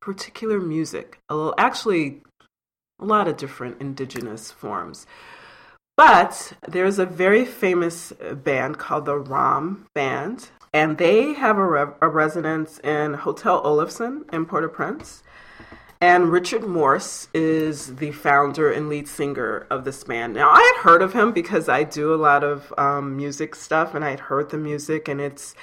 particular 0.00 0.58
music. 0.58 1.18
Actually, 1.58 2.22
a 2.98 3.04
lot 3.04 3.28
of 3.28 3.36
different 3.36 3.80
indigenous 3.80 4.50
forms. 4.50 5.06
But 5.96 6.54
there's 6.66 6.98
a 6.98 7.06
very 7.06 7.44
famous 7.44 8.12
band 8.32 8.78
called 8.78 9.04
the 9.04 9.18
RAM 9.18 9.86
Band, 9.94 10.48
and 10.72 10.96
they 10.96 11.34
have 11.34 11.58
a, 11.58 11.66
re- 11.66 11.94
a 12.00 12.08
residence 12.08 12.78
in 12.80 13.14
Hotel 13.14 13.62
Oloffson 13.62 14.32
in 14.32 14.46
Port 14.46 14.64
au 14.64 14.68
Prince. 14.68 15.22
And 16.02 16.32
Richard 16.32 16.66
Morse 16.66 17.28
is 17.34 17.96
the 17.96 18.10
founder 18.12 18.70
and 18.72 18.88
lead 18.88 19.06
singer 19.06 19.66
of 19.68 19.84
this 19.84 20.02
band. 20.02 20.32
Now, 20.32 20.48
I 20.50 20.72
had 20.74 20.82
heard 20.82 21.02
of 21.02 21.12
him 21.12 21.32
because 21.32 21.68
I 21.68 21.84
do 21.84 22.14
a 22.14 22.16
lot 22.16 22.42
of 22.42 22.72
um, 22.78 23.18
music 23.18 23.54
stuff, 23.54 23.94
and 23.94 24.02
I 24.02 24.10
had 24.10 24.20
heard 24.20 24.48
the 24.48 24.56
music, 24.56 25.08
and 25.08 25.20
it's 25.20 25.54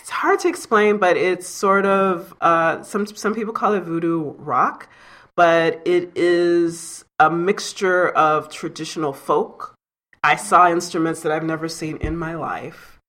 it's 0.00 0.10
hard 0.10 0.38
to 0.40 0.48
explain, 0.48 0.98
but 0.98 1.16
it's 1.16 1.48
sort 1.48 1.86
of 1.86 2.32
uh, 2.40 2.84
some 2.84 3.04
some 3.06 3.34
people 3.34 3.52
call 3.52 3.74
it 3.74 3.80
voodoo 3.80 4.32
rock, 4.38 4.88
but 5.34 5.82
it 5.84 6.12
is 6.14 7.04
a 7.18 7.28
mixture 7.28 8.10
of 8.10 8.48
traditional 8.48 9.12
folk. 9.12 9.74
I 10.22 10.36
saw 10.36 10.70
instruments 10.70 11.22
that 11.22 11.32
I've 11.32 11.42
never 11.42 11.68
seen 11.68 11.96
in 11.96 12.16
my 12.16 12.36
life, 12.36 13.00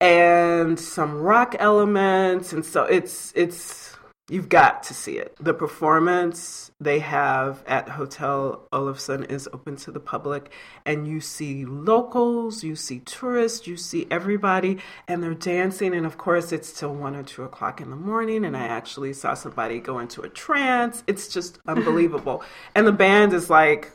and 0.00 0.80
some 0.80 1.20
rock 1.20 1.56
elements, 1.58 2.54
and 2.54 2.64
so 2.64 2.84
it's 2.84 3.34
it's 3.36 3.97
you've 4.28 4.48
got 4.48 4.82
to 4.84 4.94
see 4.94 5.18
it. 5.18 5.34
The 5.40 5.54
performance 5.54 6.70
they 6.80 6.98
have 6.98 7.62
at 7.66 7.88
Hotel 7.88 8.66
Oloffson 8.72 9.30
is 9.30 9.48
open 9.52 9.76
to 9.76 9.90
the 9.90 10.00
public, 10.00 10.52
and 10.84 11.08
you 11.08 11.20
see 11.20 11.64
locals, 11.64 12.62
you 12.62 12.76
see 12.76 13.00
tourists, 13.00 13.66
you 13.66 13.76
see 13.76 14.06
everybody, 14.10 14.78
and 15.06 15.22
they're 15.22 15.34
dancing. 15.34 15.94
And 15.94 16.06
of 16.06 16.18
course, 16.18 16.52
it's 16.52 16.72
till 16.72 16.94
one 16.94 17.16
or 17.16 17.22
two 17.22 17.42
o'clock 17.42 17.80
in 17.80 17.90
the 17.90 17.96
morning. 17.96 18.44
And 18.44 18.56
I 18.56 18.66
actually 18.66 19.12
saw 19.12 19.34
somebody 19.34 19.80
go 19.80 19.98
into 19.98 20.22
a 20.22 20.28
trance. 20.28 21.02
It's 21.06 21.28
just 21.28 21.58
unbelievable. 21.66 22.42
and 22.74 22.86
the 22.86 22.92
band 22.92 23.32
is 23.32 23.50
like 23.50 23.92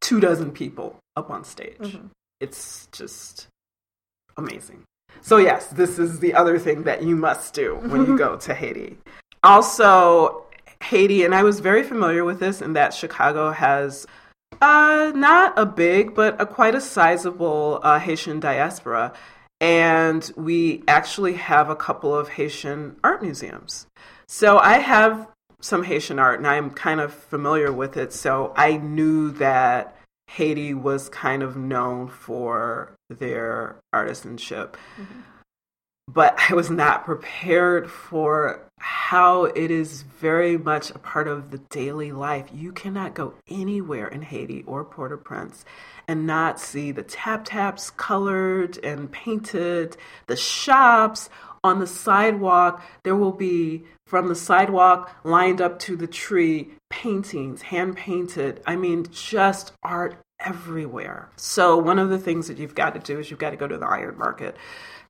two 0.00 0.20
dozen 0.20 0.52
people 0.52 0.98
up 1.16 1.30
on 1.30 1.44
stage. 1.44 1.78
Mm-hmm. 1.78 2.06
It's 2.40 2.88
just 2.92 3.46
amazing. 4.36 4.82
So, 5.20 5.36
yes, 5.36 5.66
this 5.68 5.98
is 5.98 6.18
the 6.18 6.34
other 6.34 6.58
thing 6.58 6.82
that 6.84 7.02
you 7.02 7.14
must 7.14 7.54
do 7.54 7.76
when 7.76 8.06
you 8.06 8.18
go 8.26 8.36
to 8.36 8.54
Haiti. 8.54 8.98
Also, 9.42 10.44
Haiti, 10.82 11.24
and 11.24 11.34
I 11.34 11.42
was 11.42 11.60
very 11.60 11.82
familiar 11.82 12.24
with 12.24 12.40
this, 12.40 12.60
in 12.60 12.74
that 12.74 12.94
Chicago 12.94 13.50
has 13.50 14.06
uh, 14.60 15.12
not 15.14 15.58
a 15.58 15.66
big, 15.66 16.14
but 16.14 16.40
a 16.40 16.46
quite 16.46 16.74
a 16.74 16.80
sizable 16.80 17.80
uh, 17.82 17.98
Haitian 17.98 18.40
diaspora. 18.40 19.12
And 19.60 20.30
we 20.36 20.82
actually 20.88 21.34
have 21.34 21.70
a 21.70 21.76
couple 21.76 22.14
of 22.14 22.28
Haitian 22.28 22.96
art 23.04 23.22
museums. 23.22 23.86
So 24.26 24.58
I 24.58 24.78
have 24.78 25.28
some 25.60 25.84
Haitian 25.84 26.18
art, 26.18 26.38
and 26.38 26.46
I'm 26.46 26.70
kind 26.70 27.00
of 27.00 27.12
familiar 27.14 27.72
with 27.72 27.96
it. 27.96 28.12
So 28.12 28.52
I 28.56 28.76
knew 28.76 29.30
that 29.32 29.96
Haiti 30.28 30.74
was 30.74 31.08
kind 31.08 31.42
of 31.42 31.56
known 31.56 32.08
for 32.08 32.94
their 33.08 33.76
artisanship. 33.94 34.74
Mm-hmm 34.96 35.20
but 36.08 36.36
I 36.50 36.54
was 36.54 36.70
not 36.70 37.04
prepared 37.04 37.90
for 37.90 38.60
how 38.82 39.44
it 39.44 39.70
is 39.70 40.02
very 40.02 40.58
much 40.58 40.90
a 40.90 40.98
part 40.98 41.28
of 41.28 41.52
the 41.52 41.58
daily 41.58 42.10
life. 42.10 42.48
You 42.52 42.72
cannot 42.72 43.14
go 43.14 43.34
anywhere 43.48 44.08
in 44.08 44.22
Haiti 44.22 44.64
or 44.66 44.84
Port 44.84 45.12
au 45.12 45.16
Prince 45.16 45.64
and 46.08 46.26
not 46.26 46.58
see 46.58 46.90
the 46.90 47.04
tap 47.04 47.44
taps 47.44 47.90
colored 47.90 48.78
and 48.84 49.10
painted, 49.10 49.96
the 50.26 50.36
shops 50.36 51.30
on 51.62 51.78
the 51.78 51.86
sidewalk. 51.86 52.82
There 53.04 53.14
will 53.14 53.32
be 53.32 53.84
from 54.04 54.26
the 54.26 54.34
sidewalk 54.34 55.14
lined 55.22 55.60
up 55.60 55.78
to 55.80 55.96
the 55.96 56.08
tree 56.08 56.70
paintings, 56.90 57.62
hand 57.62 57.96
painted. 57.96 58.62
I 58.66 58.74
mean, 58.74 59.06
just 59.12 59.72
art 59.84 60.16
everywhere. 60.40 61.30
So, 61.36 61.76
one 61.76 62.00
of 62.00 62.10
the 62.10 62.18
things 62.18 62.48
that 62.48 62.58
you've 62.58 62.74
got 62.74 62.94
to 62.94 63.00
do 63.00 63.20
is 63.20 63.30
you've 63.30 63.38
got 63.38 63.50
to 63.50 63.56
go 63.56 63.68
to 63.68 63.78
the 63.78 63.86
iron 63.86 64.18
market 64.18 64.56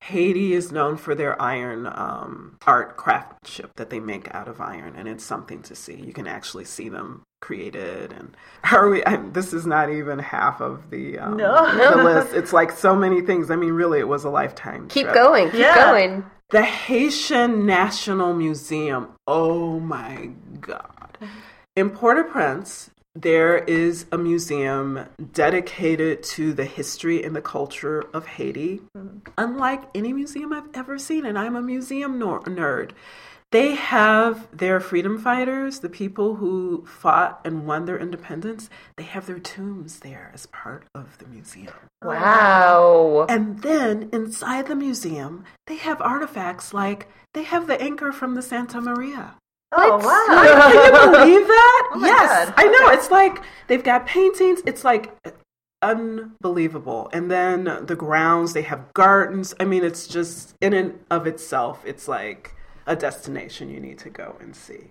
Haiti 0.02 0.52
is 0.52 0.72
known 0.72 0.96
for 0.96 1.14
their 1.14 1.40
iron 1.40 1.86
um, 1.86 2.58
art 2.66 2.96
craftsmanship 2.96 3.70
that 3.76 3.90
they 3.90 4.00
make 4.00 4.34
out 4.34 4.48
of 4.48 4.60
iron, 4.60 4.96
and 4.96 5.06
it's 5.06 5.22
something 5.22 5.62
to 5.62 5.76
see. 5.76 5.94
You 5.94 6.12
can 6.12 6.26
actually 6.26 6.64
see 6.64 6.88
them 6.88 7.22
created, 7.40 8.12
and 8.12 8.36
how 8.64 8.78
are 8.78 8.90
we? 8.90 9.04
I, 9.04 9.16
this 9.16 9.52
is 9.52 9.64
not 9.64 9.90
even 9.90 10.18
half 10.18 10.60
of 10.60 10.90
the 10.90 11.20
um, 11.20 11.36
no. 11.36 11.96
the 11.96 12.02
list. 12.02 12.34
It's 12.34 12.52
like 12.52 12.72
so 12.72 12.96
many 12.96 13.20
things. 13.20 13.48
I 13.48 13.54
mean, 13.54 13.74
really, 13.74 14.00
it 14.00 14.08
was 14.08 14.24
a 14.24 14.28
lifetime. 14.28 14.88
Keep 14.88 15.04
trip. 15.04 15.14
going, 15.14 15.50
keep 15.52 15.60
yeah. 15.60 15.76
going. 15.76 16.24
The 16.50 16.64
Haitian 16.64 17.64
National 17.64 18.34
Museum. 18.34 19.10
Oh 19.28 19.78
my 19.78 20.30
God! 20.60 21.16
In 21.76 21.90
Port-au-Prince, 21.90 22.90
there 23.14 23.58
is 23.58 24.06
a 24.10 24.18
museum 24.18 25.06
dedicated 25.32 26.22
to 26.22 26.52
the 26.52 26.64
history 26.64 27.22
and 27.22 27.36
the 27.36 27.42
culture 27.42 28.04
of 28.14 28.26
Haiti, 28.26 28.80
mm-hmm. 28.96 29.18
unlike 29.36 29.84
any 29.94 30.12
museum 30.12 30.52
I've 30.52 30.68
ever 30.74 30.98
seen, 30.98 31.26
and 31.26 31.38
I'm 31.38 31.56
a 31.56 31.62
museum 31.62 32.18
nerd. 32.18 32.92
They 33.52 33.74
have 33.74 34.48
their 34.50 34.80
freedom 34.80 35.18
fighters, 35.18 35.80
the 35.80 35.90
people 35.90 36.36
who 36.36 36.86
fought 36.86 37.38
and 37.44 37.66
won 37.66 37.84
their 37.84 37.98
independence, 37.98 38.70
they 38.96 39.02
have 39.02 39.26
their 39.26 39.38
tombs 39.38 40.00
there 40.00 40.30
as 40.32 40.46
part 40.46 40.86
of 40.94 41.18
the 41.18 41.26
museum. 41.26 41.74
Wow. 42.02 43.26
And 43.28 43.60
then 43.60 44.08
inside 44.10 44.68
the 44.68 44.74
museum, 44.74 45.44
they 45.66 45.76
have 45.76 46.00
artifacts 46.00 46.72
like 46.72 47.08
they 47.34 47.42
have 47.42 47.66
the 47.66 47.78
anchor 47.78 48.10
from 48.10 48.36
the 48.36 48.42
Santa 48.42 48.80
Maria. 48.80 49.34
Oh 49.74 49.96
wow! 49.96 50.26
I, 50.28 50.70
Can 50.72 51.04
you 51.04 51.10
believe 51.18 51.46
that? 51.46 51.90
Oh, 51.94 52.00
yes, 52.00 52.48
God. 52.48 52.54
I 52.56 52.64
know. 52.64 52.88
It's 52.90 53.10
like 53.10 53.42
they've 53.68 53.82
got 53.82 54.06
paintings. 54.06 54.60
It's 54.66 54.84
like 54.84 55.14
unbelievable. 55.82 57.10
And 57.12 57.30
then 57.30 57.64
the 57.86 57.96
grounds, 57.96 58.52
they 58.52 58.62
have 58.62 58.92
gardens. 58.94 59.54
I 59.58 59.64
mean, 59.64 59.84
it's 59.84 60.06
just 60.06 60.54
in 60.60 60.72
and 60.72 60.98
of 61.10 61.26
itself, 61.26 61.82
it's 61.84 62.06
like 62.06 62.54
a 62.86 62.96
destination 62.96 63.68
you 63.68 63.80
need 63.80 63.98
to 63.98 64.10
go 64.10 64.36
and 64.40 64.54
see. 64.54 64.90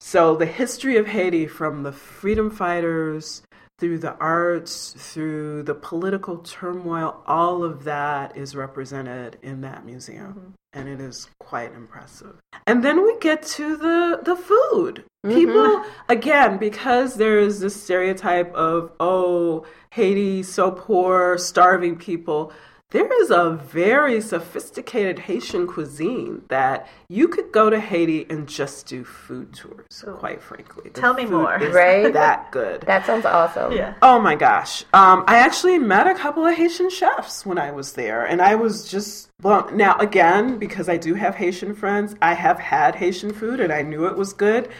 So 0.00 0.34
the 0.36 0.46
history 0.46 0.96
of 0.96 1.06
Haiti 1.06 1.46
from 1.46 1.82
the 1.84 1.92
freedom 1.92 2.50
fighters 2.50 3.42
through 3.82 3.98
the 3.98 4.14
arts, 4.18 4.94
through 4.96 5.64
the 5.64 5.74
political 5.74 6.38
turmoil, 6.38 7.20
all 7.26 7.64
of 7.64 7.82
that 7.82 8.36
is 8.36 8.54
represented 8.54 9.38
in 9.42 9.62
that 9.62 9.84
museum. 9.84 10.28
Mm-hmm 10.28 10.50
and 10.74 10.88
it 10.88 11.02
is 11.02 11.28
quite 11.38 11.70
impressive. 11.74 12.34
And 12.66 12.82
then 12.82 13.04
we 13.04 13.18
get 13.18 13.42
to 13.58 13.76
the 13.76 14.20
the 14.22 14.34
food. 14.36 15.04
Mm-hmm. 15.22 15.34
People 15.34 15.84
again 16.08 16.56
because 16.56 17.16
there 17.16 17.38
is 17.38 17.60
this 17.60 17.80
stereotype 17.82 18.54
of 18.54 18.90
oh 18.98 19.66
Haiti 19.90 20.42
so 20.42 20.70
poor, 20.70 21.36
starving 21.36 21.96
people 21.96 22.54
there 22.92 23.22
is 23.22 23.30
a 23.30 23.50
very 23.50 24.20
sophisticated 24.20 25.18
Haitian 25.18 25.66
cuisine 25.66 26.42
that 26.48 26.88
you 27.08 27.26
could 27.26 27.50
go 27.50 27.70
to 27.70 27.80
Haiti 27.80 28.26
and 28.28 28.46
just 28.46 28.86
do 28.86 29.02
food 29.02 29.54
tours, 29.54 30.04
Ooh. 30.06 30.12
quite 30.12 30.42
frankly. 30.42 30.90
The 30.90 31.00
Tell 31.00 31.14
me 31.14 31.24
more. 31.24 31.58
right? 31.58 32.12
That 32.12 32.52
good. 32.52 32.82
That 32.82 33.06
sounds 33.06 33.24
awesome. 33.24 33.72
Yeah. 33.72 33.94
Oh 34.02 34.20
my 34.20 34.34
gosh. 34.34 34.84
Um, 34.92 35.24
I 35.26 35.38
actually 35.38 35.78
met 35.78 36.06
a 36.06 36.14
couple 36.14 36.46
of 36.46 36.54
Haitian 36.54 36.90
chefs 36.90 37.46
when 37.46 37.58
I 37.58 37.70
was 37.70 37.94
there, 37.94 38.24
and 38.24 38.42
I 38.42 38.54
was 38.54 38.88
just 38.88 39.30
blown. 39.38 39.76
Now, 39.76 39.96
again, 39.98 40.58
because 40.58 40.88
I 40.88 40.98
do 40.98 41.14
have 41.14 41.34
Haitian 41.34 41.74
friends, 41.74 42.14
I 42.20 42.34
have 42.34 42.58
had 42.58 42.94
Haitian 42.94 43.32
food 43.32 43.60
and 43.60 43.72
I 43.72 43.82
knew 43.82 44.06
it 44.06 44.16
was 44.16 44.32
good. 44.32 44.70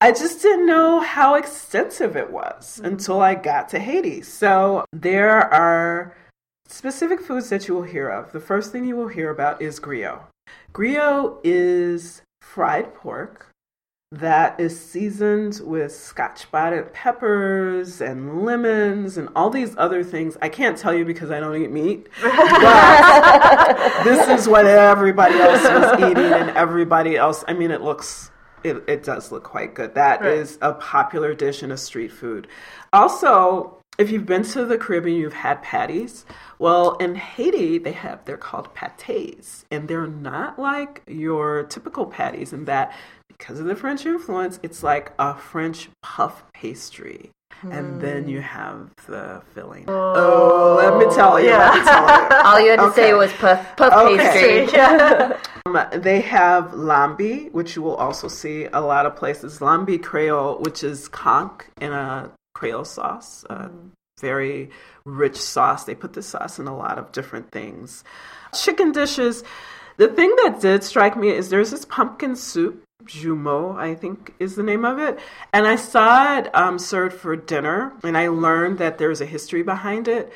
I 0.00 0.10
just 0.10 0.42
didn't 0.42 0.66
know 0.66 0.98
how 0.98 1.36
extensive 1.36 2.16
it 2.16 2.30
was 2.30 2.76
mm-hmm. 2.76 2.86
until 2.86 3.20
I 3.20 3.36
got 3.36 3.68
to 3.68 3.78
Haiti. 3.78 4.22
So 4.22 4.84
there 4.92 5.52
are 5.54 6.14
specific 6.72 7.20
foods 7.20 7.48
that 7.50 7.68
you 7.68 7.74
will 7.74 7.82
hear 7.82 8.08
of. 8.08 8.32
The 8.32 8.40
first 8.40 8.72
thing 8.72 8.84
you 8.84 8.96
will 8.96 9.08
hear 9.08 9.30
about 9.30 9.60
is 9.60 9.78
griot. 9.78 10.20
Griot 10.72 11.38
is 11.44 12.22
fried 12.40 12.94
pork 12.94 13.48
that 14.12 14.60
is 14.60 14.78
seasoned 14.78 15.60
with 15.64 15.94
scotch 15.94 16.50
bonnet 16.50 16.92
peppers 16.92 18.02
and 18.02 18.44
lemons 18.44 19.16
and 19.16 19.28
all 19.34 19.48
these 19.48 19.74
other 19.78 20.04
things. 20.04 20.36
I 20.42 20.50
can't 20.50 20.76
tell 20.76 20.92
you 20.92 21.04
because 21.04 21.30
I 21.30 21.40
don't 21.40 21.56
eat 21.56 21.70
meat, 21.70 22.08
but 22.22 22.34
this 24.04 24.28
is 24.28 24.46
what 24.48 24.66
everybody 24.66 25.36
else 25.36 25.62
was 25.62 26.10
eating 26.10 26.32
and 26.32 26.50
everybody 26.50 27.16
else. 27.16 27.42
I 27.48 27.54
mean, 27.54 27.70
it 27.70 27.80
looks. 27.80 28.30
It, 28.64 28.84
it 28.86 29.02
does 29.02 29.32
look 29.32 29.42
quite 29.42 29.74
good. 29.74 29.94
That 29.96 30.20
right. 30.20 30.34
is 30.34 30.56
a 30.62 30.74
popular 30.74 31.34
dish 31.34 31.62
in 31.62 31.72
a 31.72 31.76
street 31.76 32.12
food. 32.12 32.46
Also, 32.92 33.81
if 33.98 34.10
you've 34.10 34.26
been 34.26 34.42
to 34.42 34.64
the 34.64 34.78
Caribbean, 34.78 35.16
you've 35.16 35.32
had 35.32 35.62
patties. 35.62 36.24
Well, 36.58 36.96
in 36.96 37.14
Haiti, 37.14 37.78
they 37.78 37.92
have 37.92 38.24
they're 38.24 38.36
called 38.36 38.74
pâtés, 38.74 39.64
and 39.70 39.88
they're 39.88 40.06
not 40.06 40.58
like 40.58 41.02
your 41.06 41.64
typical 41.64 42.06
patties 42.06 42.52
in 42.52 42.64
that 42.66 42.92
because 43.42 43.58
of 43.58 43.66
the 43.66 43.74
French 43.74 44.06
influence, 44.06 44.60
it's 44.62 44.84
like 44.84 45.12
a 45.18 45.34
French 45.34 45.88
puff 46.00 46.44
pastry. 46.54 47.30
Mm. 47.64 47.76
And 47.76 48.00
then 48.00 48.28
you 48.28 48.40
have 48.40 48.90
the 49.06 49.42
filling. 49.52 49.84
Oh, 49.88 50.12
oh 50.14 50.76
let 50.76 50.96
me 50.96 51.12
tell 51.14 51.40
you. 51.40 51.48
Yeah. 51.48 51.74
Me 51.74 51.84
tell 51.84 52.06
you. 52.06 52.36
All 52.44 52.60
you 52.60 52.70
had 52.70 52.76
to 52.76 52.82
okay. 52.86 52.94
say 52.94 53.14
was 53.14 53.32
puff, 53.32 53.76
puff 53.76 53.92
okay. 53.92 54.16
pastry. 54.16 54.78
Yeah. 54.78 55.38
um, 55.66 56.00
they 56.00 56.20
have 56.20 56.70
lambi, 56.70 57.52
which 57.52 57.74
you 57.74 57.82
will 57.82 57.96
also 57.96 58.28
see 58.28 58.66
a 58.72 58.80
lot 58.80 59.06
of 59.06 59.16
places. 59.16 59.58
Lambi 59.58 60.00
Creole, 60.00 60.58
which 60.60 60.84
is 60.84 61.08
conch 61.08 61.62
in 61.80 61.92
a 61.92 62.30
Creole 62.54 62.84
sauce. 62.84 63.44
Mm. 63.48 63.90
Very 64.20 64.70
rich 65.04 65.36
sauce. 65.36 65.84
They 65.84 65.94
put 65.94 66.12
this 66.12 66.28
sauce 66.28 66.58
in 66.58 66.66
a 66.66 66.76
lot 66.76 66.98
of 66.98 67.12
different 67.12 67.50
things. 67.50 68.04
Chicken 68.54 68.92
dishes. 68.92 69.42
The 69.96 70.08
thing 70.08 70.34
that 70.42 70.60
did 70.60 70.84
strike 70.84 71.16
me 71.16 71.30
is 71.30 71.48
there's 71.48 71.70
this 71.70 71.84
pumpkin 71.84 72.36
soup 72.36 72.84
Joumou, 73.04 73.76
I 73.76 73.94
think 73.94 74.34
is 74.38 74.56
the 74.56 74.62
name 74.62 74.84
of 74.84 74.98
it. 74.98 75.18
And 75.52 75.66
I 75.66 75.76
saw 75.76 76.38
it 76.38 76.54
um, 76.54 76.78
served 76.78 77.16
for 77.16 77.36
dinner, 77.36 77.92
and 78.02 78.16
I 78.16 78.28
learned 78.28 78.78
that 78.78 78.98
there's 78.98 79.20
a 79.20 79.26
history 79.26 79.62
behind 79.62 80.08
it. 80.08 80.32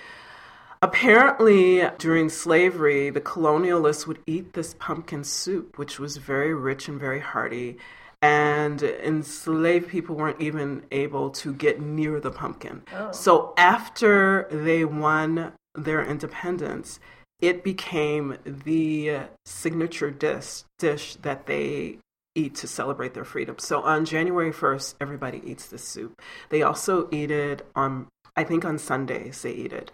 Apparently, 0.82 1.88
during 1.98 2.28
slavery, 2.28 3.10
the 3.10 3.20
colonialists 3.20 4.06
would 4.06 4.18
eat 4.26 4.52
this 4.52 4.74
pumpkin 4.78 5.24
soup, 5.24 5.78
which 5.78 5.98
was 5.98 6.18
very 6.18 6.54
rich 6.54 6.86
and 6.86 7.00
very 7.00 7.20
hearty. 7.20 7.78
And 8.26 8.82
enslaved 8.82 9.88
people 9.88 10.16
weren't 10.16 10.40
even 10.40 10.84
able 10.90 11.30
to 11.30 11.52
get 11.52 11.80
near 11.80 12.20
the 12.20 12.30
pumpkin. 12.30 12.82
Oh. 12.92 13.12
So, 13.12 13.54
after 13.56 14.48
they 14.50 14.84
won 14.84 15.52
their 15.74 16.04
independence, 16.04 16.98
it 17.40 17.62
became 17.62 18.38
the 18.44 19.20
signature 19.44 20.10
dish, 20.10 20.64
dish 20.78 21.16
that 21.16 21.46
they 21.46 21.98
eat 22.36 22.54
to 22.54 22.68
celebrate 22.68 23.14
their 23.14 23.24
freedom. 23.24 23.56
So 23.58 23.82
on 23.82 24.04
January 24.04 24.52
1st, 24.52 24.94
everybody 25.00 25.42
eats 25.44 25.66
this 25.66 25.82
soup. 25.82 26.20
They 26.50 26.62
also 26.62 27.08
eat 27.10 27.30
it 27.30 27.66
on, 27.74 28.08
I 28.36 28.44
think 28.44 28.64
on 28.64 28.78
Sundays, 28.78 29.42
they 29.42 29.52
eat 29.52 29.72
it. 29.72 29.90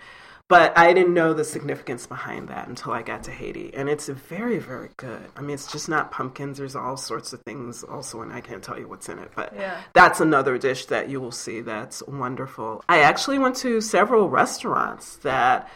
But 0.53 0.77
I 0.77 0.93
didn't 0.93 1.15
know 1.15 1.33
the 1.33 1.45
significance 1.45 2.07
behind 2.07 2.49
that 2.49 2.69
until 2.69 2.93
I 2.93 3.01
got 3.01 3.23
to 3.23 3.31
Haiti. 3.31 3.73
And 3.73 3.89
it's 3.89 4.09
very, 4.09 4.59
very 4.59 4.91
good. 4.99 5.25
I 5.35 5.41
mean, 5.41 5.55
it's 5.55 5.73
just 5.73 5.89
not 5.89 6.11
pumpkins. 6.11 6.59
There's 6.59 6.77
all 6.77 6.99
sorts 6.99 7.33
of 7.33 7.41
things 7.41 7.83
also, 7.83 8.21
and 8.21 8.31
I 8.31 8.43
can't 8.43 8.63
tell 8.63 8.79
you 8.79 8.87
what's 8.87 9.09
in 9.09 9.19
it. 9.19 9.31
But 9.35 9.55
yeah. 9.57 9.81
that's 9.95 10.21
another 10.21 10.59
dish 10.59 10.85
that 10.87 11.09
you 11.09 11.23
will 11.23 11.33
see 11.33 11.63
that's 11.63 12.03
wonderful. 12.07 12.85
I 12.87 13.01
actually 13.01 13.39
went 13.39 13.57
to 13.57 13.81
several 13.81 14.29
restaurants 14.29 15.17
that 15.23 15.71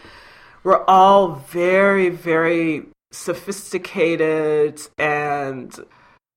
were 0.62 0.84
all 0.90 1.36
very, 1.36 2.10
very 2.10 2.84
sophisticated 3.12 4.82
and 4.98 5.74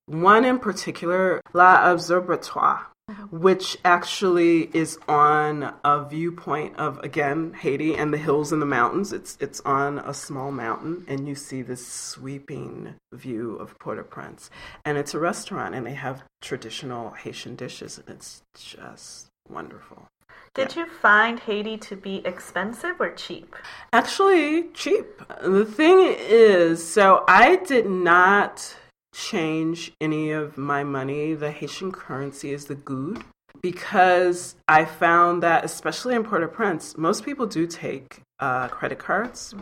one 0.06 0.46
in 0.46 0.58
particular, 0.58 1.42
La 1.52 1.92
Observatoire, 1.92 2.86
which 3.30 3.76
actually 3.84 4.70
is 4.76 4.98
on 5.08 5.74
a 5.84 6.04
viewpoint 6.04 6.76
of 6.76 6.98
again 7.00 7.54
Haiti 7.54 7.94
and 7.94 8.12
the 8.12 8.18
hills 8.18 8.52
and 8.52 8.60
the 8.60 8.66
mountains. 8.66 9.12
It's 9.12 9.36
it's 9.40 9.60
on 9.60 9.98
a 9.98 10.14
small 10.14 10.50
mountain, 10.50 11.04
and 11.08 11.28
you 11.28 11.34
see 11.34 11.62
this 11.62 11.86
sweeping 11.86 12.94
view 13.12 13.56
of 13.56 13.78
Port-au-Prince. 13.78 14.50
And 14.84 14.98
it's 14.98 15.14
a 15.14 15.18
restaurant, 15.18 15.74
and 15.74 15.86
they 15.86 15.94
have 15.94 16.22
traditional 16.40 17.10
Haitian 17.10 17.56
dishes, 17.56 17.98
and 17.98 18.08
it's 18.08 18.42
just 18.54 19.28
wonderful. 19.48 20.08
Did 20.54 20.74
yeah. 20.74 20.82
you 20.82 20.90
find 20.90 21.38
Haiti 21.38 21.76
to 21.78 21.96
be 21.96 22.22
expensive 22.24 22.96
or 22.98 23.10
cheap? 23.12 23.54
Actually, 23.92 24.64
cheap. 24.74 25.06
The 25.42 25.64
thing 25.64 26.14
is, 26.18 26.86
so 26.86 27.24
I 27.28 27.56
did 27.56 27.86
not 27.86 28.74
change 29.14 29.92
any 30.00 30.30
of 30.30 30.56
my 30.56 30.84
money. 30.84 31.34
The 31.34 31.50
Haitian 31.50 31.92
currency 31.92 32.52
is 32.52 32.66
the 32.66 32.74
gourde 32.74 33.24
because 33.62 34.54
I 34.68 34.84
found 34.84 35.42
that, 35.42 35.64
especially 35.64 36.14
in 36.14 36.24
Port 36.24 36.42
au 36.42 36.48
Prince, 36.48 36.96
most 36.96 37.24
people 37.24 37.46
do 37.46 37.66
take 37.66 38.22
uh, 38.38 38.68
credit 38.68 38.98
cards. 38.98 39.54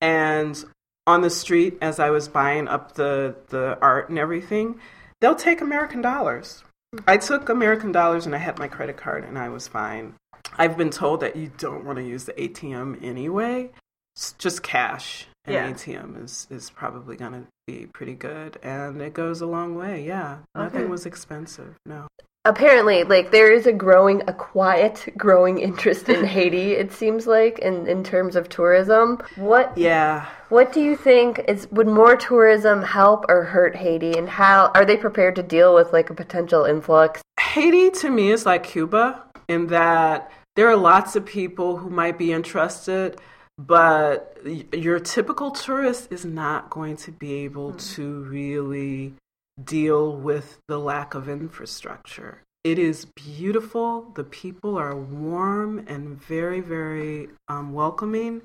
And 0.00 0.62
on 1.06 1.20
the 1.20 1.30
street, 1.30 1.78
as 1.80 1.98
I 2.00 2.10
was 2.10 2.28
buying 2.28 2.68
up 2.68 2.94
the, 2.94 3.36
the 3.48 3.78
art 3.80 4.08
and 4.08 4.18
everything, 4.18 4.80
they'll 5.20 5.34
take 5.34 5.60
American 5.60 6.00
dollars. 6.00 6.64
I 7.06 7.16
took 7.16 7.48
American 7.48 7.92
dollars 7.92 8.26
and 8.26 8.34
I 8.34 8.38
had 8.38 8.58
my 8.58 8.68
credit 8.68 8.96
card 8.96 9.24
and 9.24 9.38
I 9.38 9.48
was 9.48 9.68
fine. 9.68 10.14
I've 10.56 10.76
been 10.76 10.90
told 10.90 11.20
that 11.20 11.36
you 11.36 11.50
don't 11.58 11.84
want 11.84 11.98
to 11.98 12.04
use 12.04 12.24
the 12.24 12.32
ATM 12.34 13.02
anyway, 13.02 13.70
it's 14.14 14.32
just 14.34 14.62
cash 14.62 15.26
an 15.46 15.52
yeah. 15.52 15.70
ATM 15.70 16.22
is 16.24 16.46
is 16.50 16.70
probably 16.70 17.16
going 17.16 17.32
to 17.32 17.46
be 17.66 17.86
pretty 17.86 18.14
good, 18.14 18.58
and 18.62 19.00
it 19.02 19.14
goes 19.14 19.40
a 19.40 19.46
long 19.46 19.74
way. 19.74 20.04
Yeah, 20.04 20.38
nothing 20.54 20.82
okay. 20.82 20.90
was 20.90 21.06
expensive. 21.06 21.74
No. 21.84 22.06
Apparently, 22.46 23.04
like 23.04 23.30
there 23.30 23.50
is 23.52 23.66
a 23.66 23.72
growing, 23.72 24.22
a 24.26 24.32
quiet, 24.32 25.08
growing 25.16 25.58
interest 25.58 26.08
in 26.08 26.24
Haiti. 26.36 26.72
It 26.72 26.92
seems 26.92 27.26
like 27.26 27.58
in 27.58 27.86
in 27.86 28.04
terms 28.04 28.36
of 28.36 28.48
tourism. 28.48 29.18
What? 29.36 29.76
Yeah. 29.76 30.26
What 30.48 30.72
do 30.72 30.80
you 30.80 30.96
think 30.96 31.40
is 31.48 31.68
would 31.72 31.88
more 31.88 32.16
tourism 32.16 32.82
help 32.82 33.26
or 33.28 33.44
hurt 33.44 33.76
Haiti, 33.76 34.16
and 34.16 34.28
how 34.28 34.70
are 34.74 34.84
they 34.84 34.96
prepared 34.96 35.36
to 35.36 35.42
deal 35.42 35.74
with 35.74 35.92
like 35.92 36.10
a 36.10 36.14
potential 36.14 36.64
influx? 36.64 37.22
Haiti 37.38 37.90
to 37.90 38.10
me 38.10 38.30
is 38.30 38.46
like 38.46 38.64
Cuba 38.64 39.22
in 39.48 39.66
that 39.68 40.30
there 40.56 40.68
are 40.68 40.76
lots 40.76 41.16
of 41.16 41.26
people 41.26 41.76
who 41.76 41.90
might 41.90 42.16
be 42.16 42.32
interested 42.32 43.20
but 43.58 44.36
your 44.72 44.98
typical 44.98 45.50
tourist 45.50 46.08
is 46.10 46.24
not 46.24 46.70
going 46.70 46.96
to 46.98 47.12
be 47.12 47.44
able 47.44 47.70
mm-hmm. 47.70 47.94
to 47.94 48.22
really 48.24 49.14
deal 49.62 50.16
with 50.16 50.58
the 50.66 50.78
lack 50.78 51.14
of 51.14 51.28
infrastructure. 51.28 52.42
It 52.64 52.78
is 52.78 53.04
beautiful. 53.04 54.10
The 54.14 54.24
people 54.24 54.76
are 54.76 54.96
warm 54.96 55.84
and 55.86 56.20
very, 56.20 56.60
very 56.60 57.28
um, 57.46 57.72
welcoming. 57.72 58.42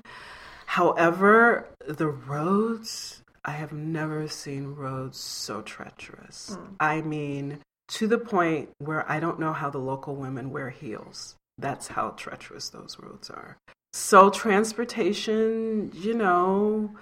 However, 0.66 1.66
the 1.88 2.08
roads, 2.08 3.22
I 3.44 3.52
have 3.52 3.72
never 3.72 4.28
seen 4.28 4.74
roads 4.74 5.18
so 5.18 5.62
treacherous. 5.62 6.56
Mm. 6.56 6.74
I 6.78 7.00
mean, 7.00 7.58
to 7.88 8.06
the 8.06 8.18
point 8.18 8.68
where 8.78 9.10
I 9.10 9.18
don't 9.18 9.40
know 9.40 9.52
how 9.52 9.70
the 9.70 9.78
local 9.78 10.14
women 10.14 10.50
wear 10.50 10.70
heels. 10.70 11.34
That's 11.58 11.88
how 11.88 12.10
treacherous 12.10 12.68
those 12.68 12.98
roads 13.00 13.30
are. 13.30 13.56
So, 13.92 14.30
transportation, 14.30 15.90
you 15.94 16.14
know, 16.14 16.94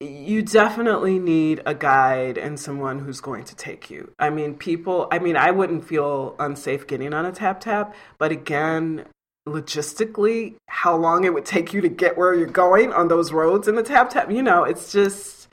you 0.00 0.42
definitely 0.42 1.18
need 1.18 1.62
a 1.64 1.74
guide 1.74 2.36
and 2.36 2.60
someone 2.60 2.98
who's 2.98 3.20
going 3.20 3.44
to 3.44 3.56
take 3.56 3.90
you. 3.90 4.12
I 4.18 4.30
mean, 4.30 4.54
people, 4.54 5.08
I 5.10 5.18
mean, 5.18 5.36
I 5.36 5.50
wouldn't 5.50 5.88
feel 5.88 6.36
unsafe 6.38 6.86
getting 6.86 7.14
on 7.14 7.24
a 7.24 7.32
tap 7.32 7.60
tap, 7.60 7.94
but 8.18 8.30
again, 8.30 9.06
logistically, 9.48 10.56
how 10.68 10.96
long 10.96 11.24
it 11.24 11.32
would 11.32 11.46
take 11.46 11.72
you 11.72 11.80
to 11.80 11.88
get 11.88 12.18
where 12.18 12.34
you're 12.34 12.46
going 12.46 12.92
on 12.92 13.08
those 13.08 13.32
roads 13.32 13.68
in 13.68 13.74
the 13.74 13.82
tap 13.82 14.10
tap, 14.10 14.30
you 14.30 14.42
know, 14.42 14.64
it's 14.64 14.92
just. 14.92 15.48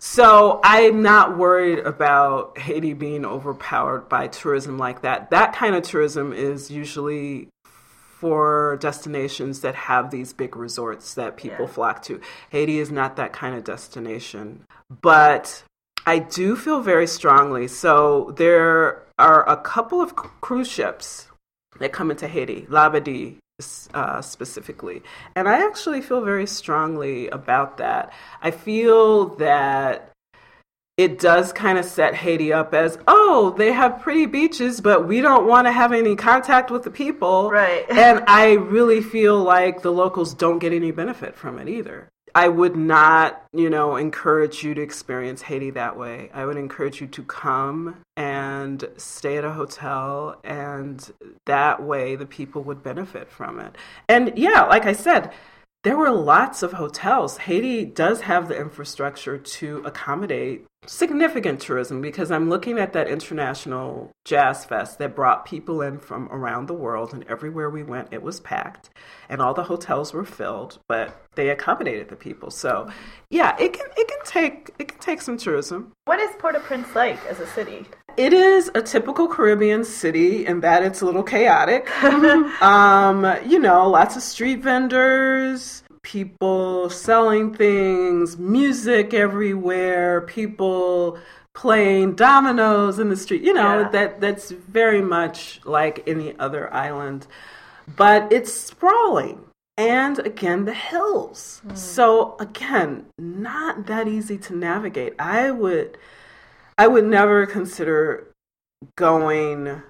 So 0.00 0.60
I'm 0.62 1.02
not 1.02 1.36
worried 1.36 1.80
about 1.80 2.56
Haiti 2.56 2.92
being 2.92 3.24
overpowered 3.24 4.08
by 4.08 4.28
tourism 4.28 4.78
like 4.78 5.02
that. 5.02 5.30
That 5.30 5.56
kind 5.56 5.74
of 5.74 5.82
tourism 5.82 6.32
is 6.32 6.70
usually 6.70 7.48
for 8.20 8.78
destinations 8.80 9.60
that 9.60 9.74
have 9.74 10.10
these 10.10 10.32
big 10.32 10.56
resorts 10.56 11.14
that 11.14 11.36
people 11.36 11.66
yeah. 11.66 11.72
flock 11.72 12.02
to. 12.02 12.20
Haiti 12.50 12.80
is 12.80 12.90
not 12.90 13.14
that 13.16 13.32
kind 13.32 13.54
of 13.54 13.62
destination. 13.62 14.64
But 15.02 15.62
I 16.04 16.18
do 16.18 16.56
feel 16.56 16.80
very 16.80 17.06
strongly. 17.06 17.68
So 17.68 18.34
there 18.36 19.04
are 19.18 19.48
a 19.48 19.56
couple 19.56 20.00
of 20.00 20.16
cruise 20.16 20.68
ships 20.68 21.28
that 21.78 21.92
come 21.92 22.10
into 22.10 22.26
Haiti, 22.26 22.62
Labadee 22.68 23.36
uh, 23.94 24.20
specifically. 24.20 25.02
And 25.36 25.48
I 25.48 25.64
actually 25.64 26.00
feel 26.00 26.20
very 26.20 26.46
strongly 26.46 27.28
about 27.28 27.76
that. 27.76 28.12
I 28.42 28.50
feel 28.50 29.36
that 29.36 30.10
it 30.98 31.20
does 31.20 31.52
kind 31.52 31.78
of 31.78 31.84
set 31.84 32.16
Haiti 32.16 32.52
up 32.52 32.74
as, 32.74 32.98
oh, 33.06 33.54
they 33.56 33.72
have 33.72 34.02
pretty 34.02 34.26
beaches, 34.26 34.80
but 34.80 35.06
we 35.06 35.20
don't 35.20 35.46
want 35.46 35.68
to 35.68 35.72
have 35.72 35.92
any 35.92 36.16
contact 36.16 36.72
with 36.72 36.82
the 36.82 36.90
people. 36.90 37.50
Right. 37.50 37.86
and 37.90 38.24
I 38.26 38.54
really 38.54 39.00
feel 39.00 39.40
like 39.40 39.82
the 39.82 39.92
locals 39.92 40.34
don't 40.34 40.58
get 40.58 40.72
any 40.72 40.90
benefit 40.90 41.36
from 41.36 41.60
it 41.60 41.68
either. 41.68 42.08
I 42.34 42.48
would 42.48 42.76
not, 42.76 43.42
you 43.52 43.70
know, 43.70 43.96
encourage 43.96 44.62
you 44.62 44.74
to 44.74 44.82
experience 44.82 45.40
Haiti 45.42 45.70
that 45.70 45.96
way. 45.96 46.30
I 46.34 46.44
would 46.44 46.56
encourage 46.56 47.00
you 47.00 47.06
to 47.06 47.22
come 47.22 47.96
and 48.16 48.84
stay 48.96 49.38
at 49.38 49.44
a 49.44 49.52
hotel, 49.52 50.38
and 50.44 51.10
that 51.46 51.82
way 51.82 52.16
the 52.16 52.26
people 52.26 52.62
would 52.64 52.82
benefit 52.82 53.30
from 53.30 53.60
it. 53.60 53.76
And 54.08 54.36
yeah, 54.36 54.64
like 54.64 54.84
I 54.84 54.92
said, 54.92 55.32
there 55.84 55.96
were 55.96 56.10
lots 56.10 56.62
of 56.62 56.72
hotels. 56.72 57.38
Haiti 57.38 57.84
does 57.84 58.22
have 58.22 58.48
the 58.48 58.58
infrastructure 58.58 59.38
to 59.38 59.82
accommodate 59.84 60.66
significant 60.86 61.60
tourism 61.60 62.00
because 62.00 62.30
I'm 62.30 62.48
looking 62.48 62.78
at 62.78 62.92
that 62.94 63.08
international 63.08 64.10
jazz 64.24 64.64
fest 64.64 64.98
that 64.98 65.14
brought 65.14 65.44
people 65.44 65.82
in 65.82 65.98
from 65.98 66.28
around 66.28 66.66
the 66.66 66.74
world, 66.74 67.12
and 67.12 67.24
everywhere 67.28 67.70
we 67.70 67.82
went, 67.82 68.08
it 68.12 68.22
was 68.22 68.40
packed, 68.40 68.90
and 69.28 69.40
all 69.40 69.54
the 69.54 69.64
hotels 69.64 70.12
were 70.12 70.24
filled, 70.24 70.78
but 70.88 71.26
they 71.34 71.50
accommodated 71.50 72.08
the 72.08 72.16
people. 72.16 72.50
So, 72.50 72.88
yeah, 73.30 73.56
it 73.58 73.72
can 73.72 73.86
it 73.96 74.08
can 74.08 74.24
take 74.24 74.70
it 74.78 74.88
can 74.88 74.98
take 74.98 75.22
some 75.22 75.36
tourism. 75.36 75.92
What 76.06 76.20
is 76.20 76.30
Port-au-Prince 76.38 76.94
like 76.94 77.24
as 77.26 77.40
a 77.40 77.46
city? 77.46 77.86
It 78.18 78.32
is 78.32 78.68
a 78.74 78.82
typical 78.82 79.28
Caribbean 79.28 79.84
city 79.84 80.44
in 80.44 80.58
that 80.62 80.82
it's 80.82 81.02
a 81.02 81.06
little 81.06 81.22
chaotic. 81.22 81.88
um, 82.60 83.36
you 83.46 83.60
know, 83.60 83.88
lots 83.88 84.16
of 84.16 84.22
street 84.22 84.58
vendors, 84.58 85.84
people 86.02 86.90
selling 86.90 87.54
things, 87.54 88.36
music 88.36 89.14
everywhere, 89.14 90.22
people 90.22 91.16
playing 91.54 92.16
dominoes 92.16 92.98
in 92.98 93.08
the 93.08 93.16
street. 93.16 93.42
You 93.42 93.54
know, 93.54 93.82
yeah. 93.82 93.88
that 93.90 94.20
that's 94.20 94.50
very 94.50 95.00
much 95.00 95.60
like 95.64 96.02
any 96.08 96.36
other 96.40 96.74
island. 96.74 97.28
But 97.94 98.32
it's 98.32 98.52
sprawling. 98.52 99.44
And 99.76 100.18
again, 100.18 100.64
the 100.64 100.74
hills. 100.74 101.62
Mm. 101.64 101.78
So 101.78 102.36
again, 102.40 103.06
not 103.16 103.86
that 103.86 104.08
easy 104.08 104.38
to 104.38 104.56
navigate. 104.56 105.14
I 105.20 105.52
would 105.52 105.96
I 106.78 106.86
would 106.86 107.04
never 107.04 107.44
consider 107.44 108.32
going 108.96 109.82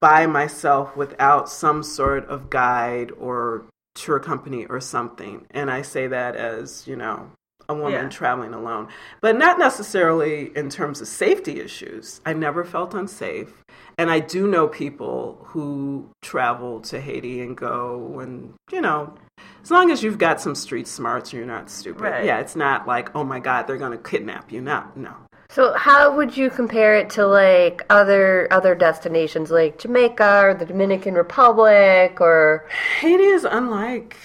by 0.00 0.26
myself 0.26 0.96
without 0.96 1.48
some 1.48 1.82
sort 1.82 2.24
of 2.28 2.48
guide 2.48 3.10
or 3.18 3.64
tour 3.96 4.20
company 4.20 4.64
or 4.66 4.80
something. 4.80 5.46
And 5.50 5.70
I 5.70 5.82
say 5.82 6.06
that 6.06 6.36
as, 6.36 6.86
you 6.86 6.94
know, 6.94 7.30
a 7.68 7.74
woman 7.74 8.04
yeah. 8.04 8.08
traveling 8.08 8.54
alone, 8.54 8.88
but 9.20 9.36
not 9.36 9.58
necessarily 9.58 10.56
in 10.56 10.70
terms 10.70 11.00
of 11.00 11.08
safety 11.08 11.60
issues. 11.60 12.20
I 12.24 12.32
never 12.32 12.64
felt 12.64 12.94
unsafe. 12.94 13.62
And 13.98 14.10
I 14.10 14.20
do 14.20 14.46
know 14.46 14.68
people 14.68 15.44
who 15.48 16.08
travel 16.22 16.80
to 16.82 17.00
Haiti 17.00 17.40
and 17.40 17.56
go 17.56 18.20
and, 18.20 18.54
you 18.70 18.80
know, 18.80 19.14
as 19.62 19.70
long 19.70 19.90
as 19.90 20.02
you've 20.02 20.18
got 20.18 20.40
some 20.40 20.54
street 20.54 20.86
smarts, 20.86 21.32
you're 21.32 21.46
not 21.46 21.68
stupid. 21.70 22.02
Right. 22.02 22.24
Yeah, 22.24 22.38
it's 22.38 22.56
not 22.56 22.86
like, 22.86 23.14
oh 23.14 23.24
my 23.24 23.38
God, 23.38 23.66
they're 23.66 23.76
going 23.76 23.92
to 23.92 23.98
kidnap 23.98 24.50
you. 24.50 24.60
No, 24.60 24.84
no. 24.96 25.14
So 25.52 25.74
how 25.74 26.16
would 26.16 26.34
you 26.34 26.48
compare 26.48 26.96
it 26.96 27.10
to 27.10 27.26
like 27.26 27.82
other 27.90 28.48
other 28.50 28.74
destinations 28.74 29.50
like 29.50 29.78
Jamaica 29.78 30.40
or 30.44 30.54
the 30.54 30.64
Dominican 30.64 31.12
Republic 31.12 32.22
or 32.22 32.66
Haiti 33.00 33.24
is 33.24 33.44
unlike 33.44 34.16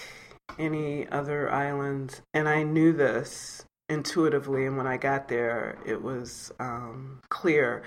any 0.58 1.06
other 1.10 1.52
island 1.52 2.22
and 2.34 2.48
I 2.48 2.63
knew 2.63 2.94
this 2.94 3.66
intuitively 3.90 4.66
and 4.66 4.78
when 4.78 4.88
I 4.88 4.96
got 4.96 5.28
there 5.28 5.78
it 5.86 6.02
was 6.02 6.54
um, 6.62 7.20
clear. 7.28 7.84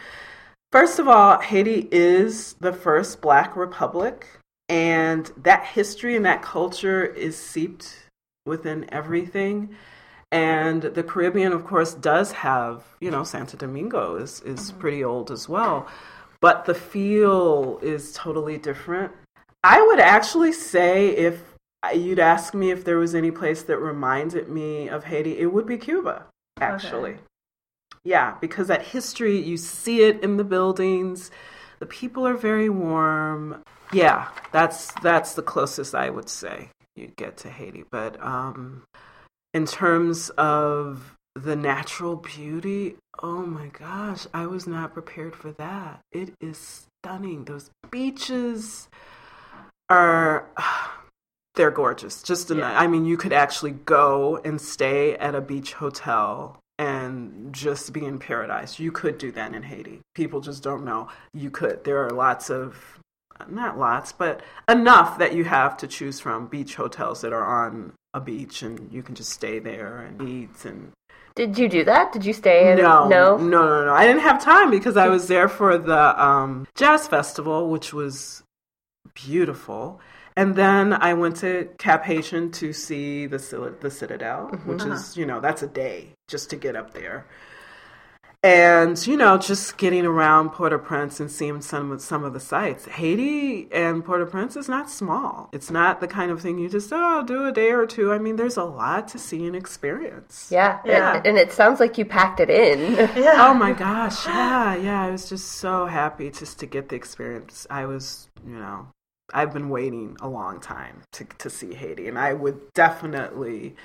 First 0.71 0.99
of 0.99 1.09
all, 1.09 1.41
Haiti 1.41 1.89
is 1.91 2.57
the 2.61 2.75
first 2.75 3.23
black 3.23 3.57
republic 3.57 4.29
and 4.69 5.33
that 5.39 5.65
history 5.65 6.15
and 6.15 6.27
that 6.27 6.43
culture 6.43 7.07
is 7.07 7.39
seeped 7.39 8.05
within 8.45 8.85
everything. 8.93 9.75
And 10.33 10.83
the 10.83 11.03
Caribbean, 11.03 11.53
of 11.53 11.65
course, 11.67 11.95
does 11.95 12.33
have, 12.33 12.85
you 13.01 13.11
know, 13.11 13.25
Santo 13.25 13.57
Domingo 13.57 14.17
is, 14.17 14.41
is 14.43 14.71
mm-hmm. 14.71 14.81
pretty 14.81 15.05
old 15.05 15.31
as 15.31 15.49
well. 15.49 15.89
But 16.41 16.65
the 16.65 16.75
feel 16.75 17.79
is 17.83 18.13
totally 18.13 18.57
different. 18.57 19.13
I 19.63 19.83
would 19.83 20.01
actually 20.01 20.53
say 20.53 21.09
if 21.09 21.43
you'd 21.95 22.19
ask 22.19 22.55
me 22.55 22.71
if 22.71 22.85
there 22.85 22.99
was 22.99 23.15
any 23.15 23.31
place 23.31 23.63
that 23.65 23.79
reminded 23.79 24.49
me 24.49 24.89
of 24.89 25.05
Haiti, 25.05 25.39
it 25.39 25.53
would 25.53 25.67
be 25.67 25.77
Cuba, 25.77 26.27
actually. 26.61 27.13
Okay. 27.13 27.21
Yeah, 28.05 28.37
because 28.41 28.69
that 28.69 28.83
history, 28.83 29.39
you 29.39 29.57
see 29.57 30.03
it 30.03 30.23
in 30.23 30.37
the 30.39 30.45
buildings. 30.45 31.31
The 31.81 31.87
people 31.87 32.27
are 32.27 32.37
very 32.37 32.71
warm. 32.71 33.63
Yeah, 33.93 34.29
that's 34.53 34.93
that's 35.03 35.35
the 35.35 35.43
closest 35.43 35.95
I 35.95 36.09
would 36.09 36.29
say 36.29 36.71
you'd 36.97 37.17
get 37.17 37.37
to 37.39 37.51
Haiti. 37.51 37.85
But 37.91 38.23
um, 38.25 38.85
in 39.53 39.67
terms 39.67 40.31
of 40.31 41.17
the 41.35 41.57
natural 41.57 42.17
beauty, 42.17 42.97
oh 43.23 43.47
my 43.47 43.69
gosh, 43.69 44.27
I 44.35 44.47
was 44.47 44.67
not 44.67 44.95
prepared 44.95 45.35
for 45.35 45.53
that. 45.53 46.01
It 46.13 46.35
is 46.41 46.87
stunning. 47.03 47.45
Those 47.45 47.71
beaches 47.91 48.89
are 49.89 50.49
they're 51.55 51.71
gorgeous. 51.71 52.23
Just 52.23 52.51
yeah. 52.51 52.79
I 52.79 52.87
mean, 52.87 53.05
you 53.05 53.17
could 53.17 53.33
actually 53.33 53.73
go 53.73 54.41
and 54.45 54.61
stay 54.61 55.17
at 55.17 55.35
a 55.35 55.41
beach 55.41 55.75
hotel 55.75 56.59
and 56.79 57.53
just 57.53 57.93
be 57.93 58.05
in 58.05 58.19
paradise. 58.19 58.79
You 58.79 58.93
could 58.93 59.19
do 59.19 59.33
that 59.33 59.55
in 59.55 59.63
Haiti. 59.63 60.01
People 60.15 60.41
just 60.41 60.63
don't 60.63 60.85
know. 60.85 61.09
You 61.35 61.51
could. 61.51 61.85
There 61.85 62.07
are 62.07 62.11
lots 62.11 62.51
of 62.51 62.99
not 63.49 63.79
lots, 63.79 64.13
but 64.13 64.43
enough 64.69 65.19
that 65.19 65.35
you 65.35 65.45
have 65.45 65.77
to 65.79 65.87
choose 65.87 66.21
from 66.21 66.47
beach 66.47 66.77
hotels 66.77 67.23
that 67.23 67.33
are 67.33 67.65
on 67.65 67.93
a 68.13 68.21
beach 68.21 68.63
and 68.63 68.93
you 68.93 69.03
can 69.03 69.15
just 69.15 69.31
stay 69.31 69.59
there 69.59 69.99
and 69.99 70.29
eat 70.29 70.65
and 70.65 70.93
did 71.37 71.57
you 71.57 71.69
do 71.69 71.85
that? 71.85 72.13
Did 72.13 72.25
you 72.27 72.33
stay? 72.33 72.73
In, 72.73 72.79
no, 72.79 73.09
no, 73.09 73.37
no, 73.37 73.67
no, 73.67 73.85
no. 73.85 73.95
I 73.95 74.05
didn't 74.05 74.23
have 74.23 74.43
time 74.43 74.69
because 74.69 74.97
I 74.97 75.09
was 75.09 75.29
there 75.29 75.49
for 75.49 75.79
the 75.79 76.23
um, 76.23 76.67
jazz 76.75 77.07
festival, 77.07 77.71
which 77.71 77.93
was 77.93 78.43
beautiful. 79.15 80.01
And 80.37 80.57
then 80.57 80.93
I 80.93 81.15
went 81.15 81.37
to 81.37 81.69
Cap 81.79 82.05
Haitien 82.05 82.53
to 82.55 82.73
see 82.73 83.27
the 83.27 83.39
the 83.81 83.91
Citadel, 83.91 84.51
mm-hmm. 84.53 84.69
which 84.69 84.83
is 84.83 85.17
you 85.17 85.25
know 85.25 85.41
that's 85.41 85.63
a 85.63 85.69
day 85.69 86.15
just 86.29 86.51
to 86.51 86.57
get 86.57 86.75
up 86.75 86.93
there 86.95 87.27
and 88.43 89.07
you 89.07 89.17
know 89.17 89.37
just 89.37 89.77
getting 89.77 90.07
around 90.07 90.51
Port-au-Prince 90.51 91.21
and 91.21 91.31
seeing 91.31 91.61
some 91.61 91.93
of 91.93 92.01
some 92.01 92.25
of 92.25 92.33
the 92.33 92.41
sites. 92.41 92.87
Haiti 92.87 93.69
and 93.71 94.05
Port-au-Prince 94.05 94.57
is 94.57 94.69
not 94.69 94.91
small. 94.91 95.51
It's 95.53 95.71
not 95.71 96.01
the 96.01 96.09
kind 96.09 96.31
of 96.31 96.41
thing 96.41 96.59
you 96.59 96.69
just 96.69 96.91
oh 96.93 97.23
do 97.23 97.47
a 97.47 97.53
day 97.53 97.71
or 97.71 97.87
two. 97.87 98.13
I 98.13 98.19
mean, 98.19 98.37
there's 98.37 98.57
a 98.57 98.65
lot 98.65 99.09
to 99.09 99.19
see 99.19 99.47
and 99.47 99.55
experience. 99.55 100.49
Yeah, 100.51 100.81
yeah. 100.85 101.17
And, 101.17 101.27
and 101.27 101.39
it 101.39 101.53
sounds 101.53 101.81
like 101.81 101.99
you 101.99 102.05
packed 102.05 102.41
it 102.41 102.51
in. 102.51 102.95
yeah. 103.23 103.39
Oh 103.51 103.55
my 103.55 103.73
gosh, 103.73 104.27
yeah, 104.27 104.77
yeah. 104.77 105.03
I 105.03 105.11
was 105.11 105.29
just 105.29 105.53
so 105.53 105.87
happy 105.87 106.31
just 106.31 106.59
to 106.61 106.67
get 106.67 106.89
the 106.89 106.97
experience. 106.97 107.67
I 107.69 107.87
was, 107.87 108.29
you 108.47 108.55
know, 108.55 108.89
I've 109.33 109.53
been 109.53 109.71
waiting 109.71 110.17
a 110.21 110.29
long 110.29 110.61
time 110.61 111.03
to 111.13 111.25
to 111.39 111.51
see 111.51 111.75
Haiti, 111.75 112.07
and 112.09 112.19
I 112.19 112.33
would 112.33 112.73
definitely 112.75 113.77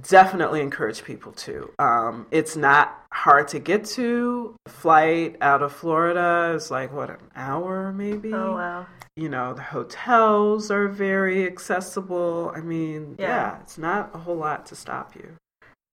definitely 0.00 0.60
encourage 0.60 1.04
people 1.04 1.32
to. 1.32 1.70
Um, 1.78 2.26
it's 2.30 2.56
not 2.56 3.04
hard 3.12 3.48
to 3.48 3.58
get 3.58 3.84
to. 3.86 4.56
Flight 4.68 5.36
out 5.40 5.62
of 5.62 5.72
Florida 5.72 6.52
is 6.54 6.70
like 6.70 6.92
what 6.92 7.10
an 7.10 7.30
hour 7.36 7.92
maybe. 7.92 8.32
Oh 8.32 8.54
wow. 8.54 8.86
You 9.16 9.28
know 9.28 9.52
the 9.52 9.62
hotels 9.62 10.70
are 10.70 10.88
very 10.88 11.46
accessible. 11.46 12.52
I 12.54 12.60
mean, 12.60 13.16
yeah, 13.18 13.26
yeah 13.26 13.60
it's 13.60 13.78
not 13.78 14.10
a 14.14 14.18
whole 14.18 14.36
lot 14.36 14.66
to 14.66 14.76
stop 14.76 15.14
you. 15.14 15.36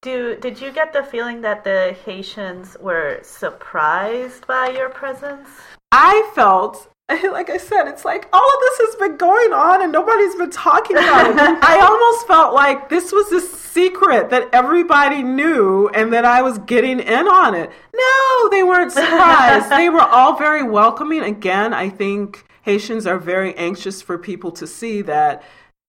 Do 0.01 0.37
did 0.37 0.61
you 0.61 0.71
get 0.71 0.93
the 0.93 1.03
feeling 1.03 1.41
that 1.41 1.65
the 1.65 1.95
Haitians 2.05 2.77
were 2.79 3.19
surprised 3.21 4.47
by 4.47 4.69
your 4.69 4.89
presence? 4.89 5.49
I 5.91 6.31
felt 6.33 6.89
like 7.09 7.49
I 7.49 7.57
said, 7.57 7.87
it's 7.87 8.05
like 8.05 8.29
all 8.31 8.39
of 8.39 8.59
this 8.61 8.77
has 8.87 8.95
been 8.97 9.17
going 9.17 9.51
on 9.51 9.81
and 9.81 9.91
nobody's 9.91 10.35
been 10.35 10.51
talking 10.51 10.95
about 10.95 11.31
it. 11.31 11.37
I 11.63 11.79
almost 11.79 12.27
felt 12.27 12.53
like 12.53 12.89
this 12.89 13.11
was 13.11 13.31
a 13.31 13.41
secret 13.41 14.29
that 14.29 14.49
everybody 14.53 15.23
knew 15.23 15.89
and 15.89 16.13
that 16.13 16.23
I 16.23 16.43
was 16.43 16.59
getting 16.59 16.99
in 16.99 17.27
on 17.27 17.55
it. 17.55 17.71
No, 17.95 18.49
they 18.49 18.61
weren't 18.61 18.91
surprised. 18.91 19.71
they 19.71 19.89
were 19.89 20.01
all 20.01 20.37
very 20.37 20.61
welcoming. 20.61 21.21
Again, 21.23 21.73
I 21.73 21.89
think 21.89 22.45
Haitians 22.61 23.07
are 23.07 23.17
very 23.17 23.55
anxious 23.55 24.03
for 24.03 24.17
people 24.19 24.51
to 24.51 24.67
see 24.67 25.01
that 25.03 25.43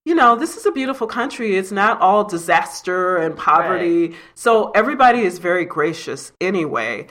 you 0.06 0.14
know, 0.14 0.34
this 0.34 0.56
is 0.56 0.64
a 0.64 0.72
beautiful 0.72 1.06
country. 1.06 1.56
It's 1.56 1.70
not 1.70 2.00
all 2.00 2.24
disaster 2.24 3.18
and 3.18 3.36
poverty. 3.36 4.08
Right. 4.08 4.16
So 4.34 4.70
everybody 4.70 5.20
is 5.20 5.38
very 5.38 5.66
gracious 5.66 6.32
anyway. 6.40 7.08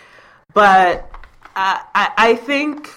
But 0.56 1.08
I, 1.56 1.84
I, 1.94 2.12
I 2.18 2.36
think 2.36 2.90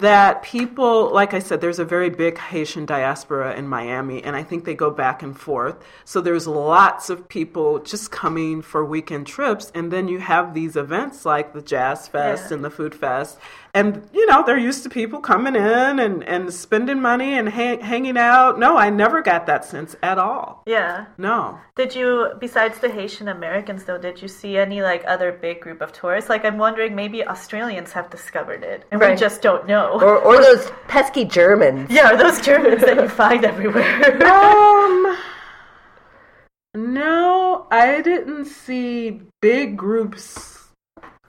that 0.00 0.42
people, 0.42 1.12
like 1.12 1.34
I 1.34 1.38
said, 1.38 1.60
there's 1.60 1.78
a 1.78 1.84
very 1.84 2.10
big 2.10 2.38
Haitian 2.38 2.86
diaspora 2.86 3.54
in 3.54 3.68
Miami, 3.68 4.22
and 4.22 4.34
I 4.34 4.42
think 4.42 4.64
they 4.64 4.74
go 4.74 4.90
back 4.90 5.22
and 5.22 5.38
forth. 5.38 5.76
So 6.04 6.20
there's 6.20 6.46
lots 6.46 7.10
of 7.10 7.28
people 7.28 7.78
just 7.78 8.10
coming 8.10 8.62
for 8.62 8.84
weekend 8.84 9.26
trips, 9.26 9.70
and 9.74 9.92
then 9.92 10.08
you 10.08 10.18
have 10.18 10.54
these 10.54 10.76
events 10.76 11.24
like 11.24 11.52
the 11.52 11.62
Jazz 11.62 12.08
Fest 12.08 12.46
yeah. 12.48 12.54
and 12.54 12.64
the 12.64 12.70
Food 12.70 12.94
Fest, 12.94 13.38
and 13.74 14.08
you 14.12 14.26
know 14.26 14.42
they're 14.44 14.58
used 14.58 14.82
to 14.82 14.88
people 14.88 15.20
coming 15.20 15.54
in 15.54 15.98
and 15.98 16.24
and 16.24 16.52
spending 16.52 17.00
money 17.00 17.34
and 17.38 17.48
ha- 17.48 17.80
hanging 17.80 18.16
out. 18.16 18.58
No, 18.58 18.76
I 18.76 18.90
never 18.90 19.22
got 19.22 19.46
that 19.46 19.64
sense 19.64 19.94
at 20.02 20.18
all. 20.18 20.62
Yeah. 20.66 21.06
No. 21.18 21.58
Did 21.76 21.94
you, 21.94 22.32
besides 22.40 22.78
the 22.78 22.88
Haitian 22.88 23.28
Americans, 23.28 23.84
though, 23.84 23.98
did 23.98 24.20
you 24.20 24.28
see 24.28 24.56
any 24.56 24.82
like 24.82 25.04
other 25.06 25.32
big 25.32 25.60
group 25.60 25.80
of 25.80 25.92
tourists? 25.92 26.28
Like, 26.30 26.44
I'm 26.44 26.58
wondering 26.58 26.94
maybe 26.94 27.26
Australians 27.26 27.92
have 27.92 28.10
discovered 28.10 28.62
it 28.62 28.84
and 28.90 29.00
right. 29.00 29.10
we 29.10 29.16
just 29.16 29.42
don't 29.42 29.66
know. 29.66 30.00
Or, 30.00 30.18
or 30.18 30.42
those 30.42 30.70
pesky 30.88 31.24
Germans. 31.24 31.90
Yeah, 31.98 32.12
or 32.12 32.16
those 32.16 32.40
Germans 32.40 32.82
that 32.82 32.96
you 32.96 33.08
find 33.08 33.44
everywhere. 33.44 34.26
um. 34.26 35.16
No, 36.74 37.66
I 37.70 38.02
didn't 38.02 38.44
see 38.44 39.22
big 39.40 39.76
groups 39.76 40.68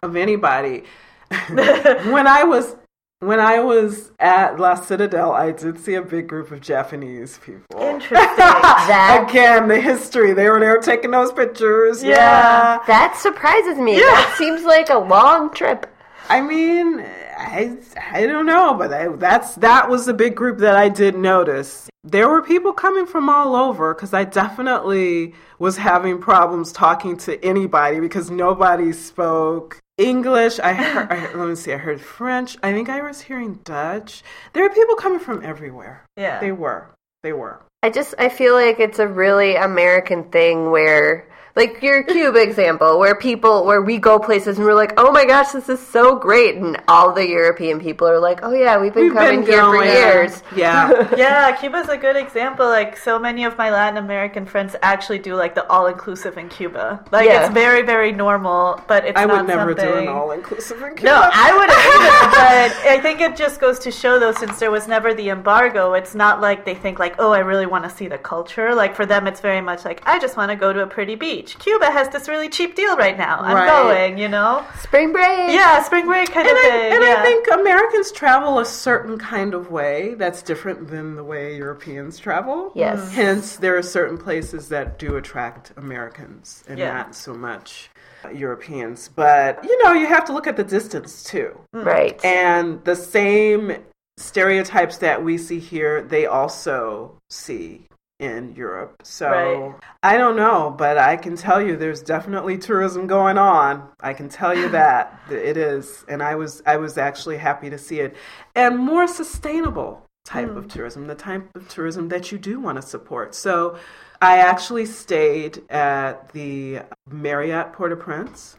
of 0.03 0.15
anybody. 0.15 0.83
when 1.49 2.27
I 2.27 2.43
was 2.43 2.75
when 3.19 3.39
I 3.41 3.59
was 3.59 4.11
at 4.19 4.59
La 4.59 4.75
Citadel, 4.75 5.33
I 5.33 5.51
did 5.51 5.77
see 5.77 5.95
a 5.95 6.01
big 6.01 6.27
group 6.27 6.51
of 6.51 6.61
Japanese 6.61 7.37
people. 7.39 7.65
Interesting. 7.77 8.15
that... 8.37 9.27
Again, 9.29 9.67
the 9.67 9.79
history. 9.79 10.33
They 10.33 10.49
were 10.49 10.59
there 10.59 10.77
taking 10.77 11.11
those 11.11 11.31
pictures. 11.33 12.01
Yeah. 12.01 12.15
yeah. 12.15 12.79
That 12.87 13.17
surprises 13.17 13.77
me. 13.77 13.97
Yeah. 13.97 14.03
That 14.03 14.35
seems 14.37 14.63
like 14.63 14.89
a 14.89 14.97
long 14.97 15.53
trip. 15.53 15.93
I 16.29 16.41
mean, 16.41 17.03
I, 17.37 17.77
I 18.11 18.25
don't 18.25 18.45
know, 18.45 18.75
but 18.75 18.93
I, 18.93 19.07
that's 19.09 19.55
that 19.55 19.89
was 19.89 20.05
the 20.05 20.13
big 20.13 20.35
group 20.35 20.59
that 20.59 20.75
I 20.75 20.87
did 20.87 21.15
notice. 21.15 21.89
There 22.03 22.29
were 22.29 22.41
people 22.41 22.71
coming 22.71 23.05
from 23.05 23.29
all 23.29 23.55
over 23.55 23.93
because 23.93 24.13
I 24.13 24.23
definitely 24.23 25.33
was 25.57 25.75
having 25.75 26.19
problems 26.19 26.71
talking 26.71 27.17
to 27.17 27.43
anybody 27.43 27.99
because 27.99 28.31
nobody 28.31 28.93
spoke 28.93 29.79
English. 29.99 30.59
I 30.59 30.73
heard, 30.81 31.11
I, 31.11 31.33
let 31.33 31.49
me 31.49 31.55
see. 31.55 31.73
I 31.73 31.77
heard 31.77 32.01
French. 32.01 32.57
I 32.63 32.73
think 32.73 32.89
I 32.89 33.01
was 33.01 33.21
hearing 33.21 33.59
Dutch. 33.63 34.23
There 34.53 34.63
were 34.63 34.73
people 34.73 34.95
coming 34.95 35.19
from 35.19 35.43
everywhere. 35.43 36.05
Yeah, 36.17 36.39
they 36.39 36.51
were. 36.51 36.89
They 37.21 37.33
were. 37.33 37.61
I 37.83 37.89
just 37.89 38.15
I 38.17 38.29
feel 38.29 38.53
like 38.55 38.79
it's 38.79 38.99
a 38.99 39.07
really 39.07 39.55
American 39.55 40.31
thing 40.31 40.71
where 40.71 41.28
like 41.59 41.81
your 41.81 42.03
cube 42.03 42.37
example 42.37 42.97
where 42.97 43.15
people 43.15 43.65
where 43.65 43.81
we 43.81 43.97
go 43.97 44.17
places 44.17 44.57
and 44.57 44.65
we're 44.65 44.73
like 44.73 44.93
oh 44.95 45.11
my 45.11 45.25
gosh 45.25 45.51
this 45.51 45.67
is 45.67 45.85
so 45.85 46.15
great. 46.15 46.55
And 46.55 46.81
all 46.87 47.11
the 47.11 47.27
european 47.27 47.79
people 47.81 48.07
are 48.07 48.19
like 48.19 48.39
oh 48.43 48.53
yeah 48.53 48.79
we've 48.79 48.93
been 48.93 49.05
we've 49.05 49.13
coming 49.13 49.41
been 49.41 49.49
here 49.51 49.63
for 49.63 49.83
years. 49.83 50.43
Yeah. 50.55 51.07
Yeah 51.19 51.55
cuba's 51.59 51.89
a 51.89 51.97
good 51.97 52.15
example. 52.15 52.65
Like 52.65 52.95
so 52.95 53.19
many 53.19 53.43
of 53.43 53.57
my 53.57 53.69
latin 53.71 53.97
american 53.97 54.45
friends 54.45 54.75
actually 54.81 55.19
do 55.19 55.35
like 55.35 55.53
the 55.53 55.67
all-inclusive 55.67 56.37
in 56.37 56.47
cuba. 56.47 57.03
Like 57.11 57.27
yeah. 57.27 57.45
it's 57.45 57.53
very 57.53 57.81
very 57.81 58.13
normal 58.13 58.81
but 58.87 59.05
it's 59.05 59.19
i 59.19 59.25
would 59.25 59.45
never 59.45 59.75
something... 59.75 59.85
do 59.85 59.99
an 59.99 60.07
all-inclusive 60.07 60.81
in 60.81 60.95
cuba. 60.95 61.03
No 61.03 61.29
i 61.33 61.49
wouldn't 61.57 61.77
but 62.39 62.69
i 62.93 62.99
think 63.01 63.19
it 63.19 63.35
just 63.35 63.59
goes 63.59 63.79
to 63.79 63.91
show 63.91 64.17
though 64.17 64.31
since 64.31 64.59
there 64.59 64.71
was 64.71 64.87
never 64.87 65.13
the 65.13 65.29
embargo 65.29 65.93
it's 65.93 66.15
not 66.15 66.39
like 66.39 66.63
they 66.63 66.75
think 66.75 66.99
like 66.99 67.15
oh 67.19 67.31
i 67.31 67.39
really 67.39 67.65
want 67.65 67.83
to 67.83 67.89
see 67.89 68.07
the 68.07 68.17
culture. 68.17 68.73
Like 68.73 68.95
for 68.95 69.05
them 69.05 69.27
it's 69.27 69.41
very 69.41 69.61
much 69.61 69.83
like 69.83 70.01
i 70.05 70.17
just 70.19 70.37
want 70.37 70.51
to 70.51 70.55
go 70.55 70.71
to 70.71 70.81
a 70.81 70.87
pretty 70.87 71.15
beach 71.15 71.48
beach. 71.49 71.59
Cuba 71.59 71.91
has 71.91 72.09
this 72.09 72.27
really 72.27 72.49
cheap 72.49 72.75
deal 72.75 72.95
right 72.95 73.17
now. 73.17 73.39
I'm 73.39 73.55
right. 73.55 73.67
going, 73.67 74.17
you 74.17 74.27
know? 74.27 74.65
Spring 74.79 75.11
break. 75.11 75.51
Yeah, 75.51 75.83
spring 75.83 76.05
break 76.05 76.31
kind 76.31 76.47
and 76.47 76.57
of 76.57 76.63
I, 76.63 76.69
thing. 76.69 76.93
And 76.93 77.03
yeah. 77.03 77.15
I 77.19 77.23
think 77.23 77.47
Americans 77.51 78.11
travel 78.11 78.59
a 78.59 78.65
certain 78.65 79.17
kind 79.17 79.53
of 79.53 79.71
way 79.71 80.15
that's 80.15 80.41
different 80.41 80.87
than 80.87 81.15
the 81.15 81.23
way 81.23 81.55
Europeans 81.57 82.17
travel. 82.17 82.71
Yes. 82.75 82.99
Mm. 82.99 83.11
Hence, 83.11 83.57
there 83.57 83.77
are 83.77 83.83
certain 83.83 84.17
places 84.17 84.69
that 84.69 84.99
do 84.99 85.15
attract 85.15 85.73
Americans 85.77 86.63
and 86.67 86.77
yeah. 86.77 86.93
not 86.93 87.15
so 87.15 87.33
much. 87.33 87.89
Europeans, 88.33 89.07
but 89.07 89.63
you 89.63 89.81
know, 89.81 89.93
you 89.93 90.05
have 90.05 90.25
to 90.25 90.33
look 90.33 90.45
at 90.45 90.57
the 90.57 90.63
distance 90.63 91.23
too. 91.23 91.57
Mm. 91.73 91.85
Right. 91.85 92.25
And 92.25 92.83
the 92.83 92.97
same 92.97 93.77
stereotypes 94.17 94.97
that 94.97 95.23
we 95.23 95.37
see 95.37 95.59
here, 95.59 96.01
they 96.01 96.25
also 96.25 97.17
see 97.29 97.85
in 98.19 98.53
Europe. 98.55 99.01
So 99.03 99.29
right. 99.29 99.75
I 100.03 100.17
don't 100.17 100.35
know, 100.35 100.73
but 100.77 100.97
I 100.97 101.15
can 101.15 101.35
tell 101.35 101.61
you 101.61 101.77
there's 101.77 102.01
definitely 102.01 102.57
tourism 102.57 103.07
going 103.07 103.37
on. 103.37 103.89
I 104.01 104.13
can 104.13 104.29
tell 104.29 104.55
you 104.55 104.69
that 104.71 105.19
it 105.31 105.57
is, 105.57 106.05
and 106.07 106.21
I 106.21 106.35
was 106.35 106.61
I 106.65 106.77
was 106.77 106.97
actually 106.97 107.37
happy 107.37 107.69
to 107.69 107.77
see 107.77 108.01
it, 108.01 108.15
and 108.55 108.77
more 108.77 109.07
sustainable 109.07 110.05
type 110.25 110.49
mm. 110.49 110.57
of 110.57 110.67
tourism, 110.67 111.07
the 111.07 111.15
type 111.15 111.55
of 111.55 111.67
tourism 111.69 112.09
that 112.09 112.31
you 112.31 112.37
do 112.37 112.59
want 112.59 112.75
to 112.75 112.81
support. 112.81 113.33
So 113.33 113.77
I 114.21 114.37
actually 114.37 114.85
stayed 114.85 115.63
at 115.69 116.31
the 116.33 116.81
Marriott 117.09 117.71
Port-au-Prince, 117.73 118.57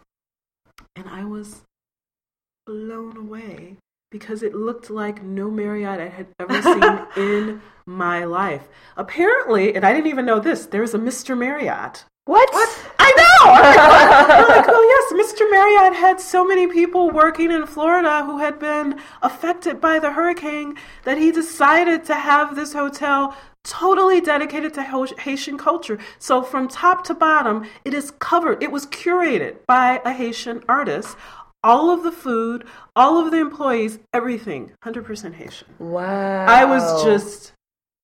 and 0.96 1.06
I 1.08 1.24
was 1.24 1.62
blown 2.66 3.16
away 3.16 3.76
because 4.10 4.42
it 4.42 4.54
looked 4.54 4.90
like 4.90 5.22
no 5.22 5.50
Marriott 5.50 6.00
I 6.00 6.08
had 6.08 6.26
ever 6.38 6.62
seen 7.16 7.24
in 7.24 7.62
my 7.90 8.24
life. 8.24 8.68
Apparently, 8.96 9.74
and 9.74 9.84
I 9.84 9.92
didn't 9.92 10.06
even 10.08 10.24
know 10.24 10.40
this, 10.40 10.66
there's 10.66 10.94
a 10.94 10.98
Mr. 10.98 11.36
Marriott. 11.36 12.04
What? 12.26 12.52
what? 12.52 12.92
I 12.98 13.10
know! 13.16 13.50
like, 14.54 14.66
oh, 14.68 15.10
yes, 15.12 15.32
Mr. 15.32 15.50
Marriott 15.50 15.94
had 15.94 16.20
so 16.20 16.46
many 16.46 16.66
people 16.68 17.10
working 17.10 17.50
in 17.50 17.66
Florida 17.66 18.24
who 18.24 18.38
had 18.38 18.58
been 18.58 19.00
affected 19.22 19.80
by 19.80 19.98
the 19.98 20.12
hurricane 20.12 20.76
that 21.04 21.18
he 21.18 21.32
decided 21.32 22.04
to 22.04 22.14
have 22.14 22.54
this 22.54 22.72
hotel 22.72 23.36
totally 23.64 24.20
dedicated 24.20 24.72
to 24.74 24.82
Haitian 25.18 25.58
culture. 25.58 25.98
So 26.18 26.42
from 26.42 26.68
top 26.68 27.04
to 27.04 27.14
bottom, 27.14 27.66
it 27.84 27.94
is 27.94 28.12
covered. 28.12 28.62
It 28.62 28.70
was 28.70 28.86
curated 28.86 29.56
by 29.66 30.00
a 30.04 30.12
Haitian 30.12 30.62
artist 30.68 31.16
all 31.62 31.90
of 31.90 32.02
the 32.02 32.12
food, 32.12 32.64
all 32.96 33.18
of 33.18 33.30
the 33.30 33.38
employees, 33.38 33.98
everything, 34.12 34.72
100% 34.82 35.34
Haitian. 35.34 35.68
Wow. 35.78 36.46
I 36.46 36.64
was 36.64 37.04
just 37.04 37.52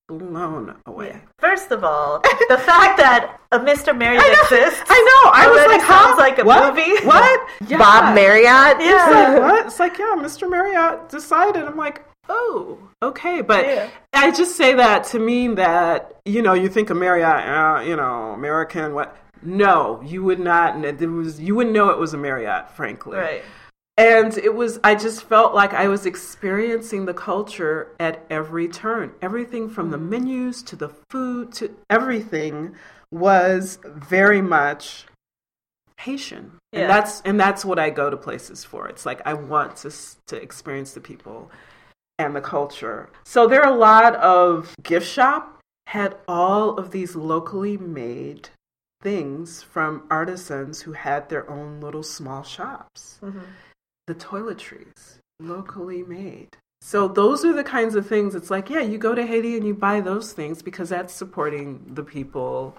blown 0.07 0.73
away. 0.85 1.07
Yeah. 1.07 1.19
First 1.37 1.71
of 1.71 1.83
all, 1.83 2.19
the 2.49 2.57
fact 2.65 2.97
that 2.97 3.39
a 3.51 3.59
Mr. 3.59 3.97
Marriott 3.97 4.23
I 4.23 4.41
exists. 4.41 4.83
I 4.87 5.21
know. 5.23 5.31
I 5.31 5.47
was 5.47 5.67
like, 5.67 5.81
huh? 5.81 6.05
sounds 6.05 6.17
like 6.17 6.39
a 6.39 6.45
what? 6.45 6.75
movie. 6.75 7.05
What? 7.05 7.49
Yeah. 7.67 7.79
Bob 7.79 8.15
Marriott? 8.15 8.79
Yeah. 8.79 9.09
It's 9.09 9.13
like, 9.13 9.41
what? 9.41 9.65
It's 9.65 9.79
like, 9.79 9.97
yeah, 9.97 10.15
Mr. 10.17 10.49
Marriott 10.49 11.09
decided. 11.09 11.63
I'm 11.63 11.75
like, 11.75 12.05
oh, 12.29 12.77
okay. 13.03 13.41
But 13.41 13.65
yeah. 13.65 13.89
I 14.13 14.31
just 14.31 14.55
say 14.55 14.73
that 14.75 15.03
to 15.05 15.19
mean 15.19 15.55
that, 15.55 16.19
you 16.23 16.41
know, 16.41 16.53
you 16.53 16.69
think 16.69 16.89
of 16.89 16.97
Marriott, 16.97 17.45
uh, 17.45 17.81
you 17.81 17.95
know, 17.97 18.31
American, 18.31 18.93
what? 18.93 19.17
No, 19.41 20.01
you 20.05 20.23
would 20.23 20.39
not. 20.39 20.83
It 20.83 20.99
was 21.07 21.39
you 21.39 21.55
wouldn't 21.55 21.75
know 21.75 21.89
it 21.89 21.97
was 21.97 22.13
a 22.13 22.17
Marriott, 22.17 22.71
frankly. 22.71 23.17
Right. 23.17 23.43
And 23.97 24.37
it 24.37 24.53
was. 24.53 24.79
I 24.83 24.93
just 24.93 25.23
felt 25.23 25.55
like 25.55 25.73
I 25.73 25.87
was 25.87 26.05
experiencing 26.05 27.05
the 27.05 27.15
culture 27.15 27.95
at 27.99 28.23
every 28.29 28.67
turn. 28.67 29.13
Everything 29.21 29.69
from 29.69 29.89
the 29.89 29.97
menus 29.97 30.61
to 30.63 30.75
the 30.75 30.89
food 31.09 31.51
to 31.53 31.75
everything 31.89 32.75
was 33.11 33.79
very 33.83 34.41
much 34.41 35.07
Haitian. 35.99 36.51
Yeah. 36.71 36.81
And 36.81 36.89
that's 36.89 37.21
and 37.21 37.39
that's 37.39 37.65
what 37.65 37.79
I 37.79 37.89
go 37.89 38.09
to 38.09 38.17
places 38.17 38.63
for. 38.63 38.87
It's 38.87 39.05
like 39.05 39.21
I 39.25 39.33
want 39.33 39.77
to 39.77 39.91
to 40.27 40.35
experience 40.41 40.93
the 40.93 41.01
people 41.01 41.49
and 42.19 42.35
the 42.35 42.41
culture. 42.41 43.09
So 43.25 43.47
there 43.47 43.63
are 43.63 43.73
a 43.73 43.77
lot 43.77 44.15
of 44.15 44.75
gift 44.83 45.07
shop 45.07 45.59
had 45.87 46.17
all 46.27 46.77
of 46.77 46.91
these 46.91 47.15
locally 47.15 47.77
made 47.77 48.49
things 49.01 49.63
from 49.63 50.03
artisans 50.09 50.81
who 50.81 50.91
had 50.91 51.29
their 51.29 51.49
own 51.49 51.79
little 51.79 52.03
small 52.03 52.43
shops. 52.43 53.19
Mm-hmm. 53.23 53.39
The 54.07 54.15
toiletries, 54.15 55.19
locally 55.39 56.03
made. 56.03 56.57
So 56.81 57.07
those 57.07 57.43
are 57.43 57.53
the 57.53 57.63
kinds 57.63 57.95
of 57.95 58.07
things. 58.07 58.35
It's 58.35 58.49
like, 58.49 58.69
yeah, 58.69 58.81
you 58.81 58.97
go 58.97 59.13
to 59.13 59.25
Haiti 59.25 59.57
and 59.57 59.67
you 59.67 59.73
buy 59.73 59.99
those 59.99 60.31
things 60.31 60.61
because 60.61 60.89
that's 60.89 61.13
supporting 61.13 61.81
the 61.93 62.03
people 62.03 62.77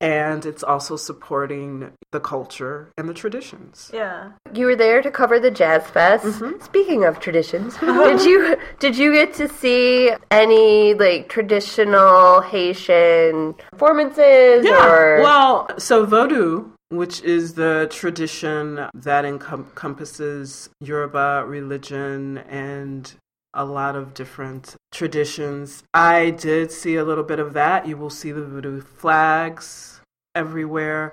and 0.00 0.46
it's 0.46 0.62
also 0.62 0.96
supporting 0.96 1.90
the 2.12 2.20
culture 2.20 2.90
and 2.96 3.08
the 3.08 3.14
traditions. 3.14 3.90
Yeah. 3.92 4.32
You 4.54 4.66
were 4.66 4.76
there 4.76 5.02
to 5.02 5.10
cover 5.10 5.40
the 5.40 5.50
Jazz 5.50 5.88
Fest. 5.88 6.24
Mm-hmm. 6.24 6.62
Speaking 6.62 7.04
of 7.04 7.18
traditions, 7.18 7.76
did 7.80 8.22
you 8.22 8.56
did 8.78 8.96
you 8.96 9.12
get 9.12 9.34
to 9.34 9.48
see 9.48 10.12
any 10.30 10.94
like 10.94 11.28
traditional 11.28 12.42
Haitian 12.42 13.54
performances 13.72 14.64
yeah. 14.64 14.86
or 14.86 15.22
Well, 15.22 15.68
so 15.78 16.06
Vodou 16.06 16.70
which 16.90 17.20
is 17.22 17.54
the 17.54 17.88
tradition 17.90 18.88
that 18.94 19.24
encompasses 19.24 20.70
Yoruba 20.80 21.44
religion 21.46 22.38
and 22.38 23.14
a 23.54 23.64
lot 23.64 23.96
of 23.96 24.14
different 24.14 24.76
traditions. 24.92 25.82
I 25.92 26.30
did 26.30 26.70
see 26.70 26.96
a 26.96 27.04
little 27.04 27.24
bit 27.24 27.38
of 27.38 27.54
that. 27.54 27.86
You 27.86 27.96
will 27.96 28.10
see 28.10 28.32
the 28.32 28.44
voodoo 28.44 28.80
flags 28.80 30.00
everywhere. 30.34 31.12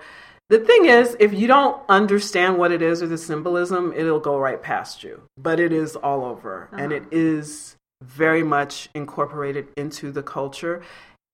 The 0.49 0.59
thing 0.59 0.85
is, 0.85 1.17
if 1.19 1.33
you 1.33 1.47
don't 1.47 1.81
understand 1.89 2.57
what 2.57 2.71
it 2.71 2.81
is 2.81 3.01
or 3.01 3.07
the 3.07 3.17
symbolism, 3.17 3.91
it'll 3.95 4.19
go 4.19 4.37
right 4.37 4.61
past 4.61 5.03
you. 5.03 5.23
But 5.37 5.59
it 5.59 5.73
is 5.73 5.95
all 5.95 6.23
over, 6.23 6.69
uh-huh. 6.71 6.83
and 6.83 6.91
it 6.93 7.03
is 7.11 7.75
very 8.03 8.43
much 8.43 8.89
incorporated 8.93 9.67
into 9.75 10.11
the 10.11 10.21
culture. 10.21 10.83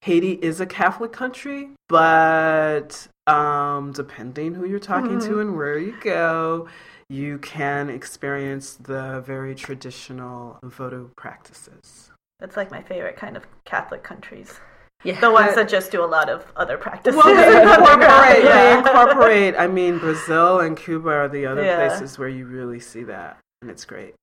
Haiti 0.02 0.32
is 0.34 0.60
a 0.60 0.66
Catholic 0.66 1.12
country, 1.12 1.70
but 1.88 3.08
um, 3.28 3.92
depending 3.92 4.56
who 4.56 4.66
you're 4.66 4.80
talking 4.80 5.20
mm-hmm. 5.20 5.32
to 5.32 5.40
and 5.40 5.56
where 5.56 5.78
you 5.78 5.96
go, 6.02 6.68
you 7.08 7.38
can 7.40 7.90
experience 7.90 8.74
the 8.74 9.22
very 9.26 9.54
traditional 9.54 10.58
voodoo 10.64 11.10
practices. 11.16 12.10
That's 12.40 12.58
like 12.58 12.72
my 12.72 12.82
favorite 12.82 13.16
kind 13.16 13.38
of 13.38 13.46
Catholic 13.66 14.02
countries. 14.02 14.60
Yeah. 15.04 15.20
The 15.20 15.30
ones 15.30 15.54
that 15.54 15.70
just 15.78 15.92
do 15.92 16.04
a 16.04 16.08
lot 16.08 16.30
of 16.30 16.52
other 16.56 16.78
practices. 16.78 17.22
Well, 17.24 17.36
they 17.36 17.62
incorporate, 17.62 18.44
yeah. 18.44 18.54
they 18.54 18.78
incorporate. 18.78 19.56
I 19.56 19.68
mean, 19.68 20.00
Brazil 20.00 20.62
and 20.62 20.76
Cuba 20.76 21.10
are 21.10 21.30
the 21.30 21.46
other 21.46 21.64
yeah. 21.64 21.76
places 21.76 22.18
where 22.18 22.30
you 22.30 22.48
really 22.48 22.80
see 22.80 23.04
that, 23.04 23.38
and 23.62 23.70
it's 23.70 23.86
great. 23.86 24.16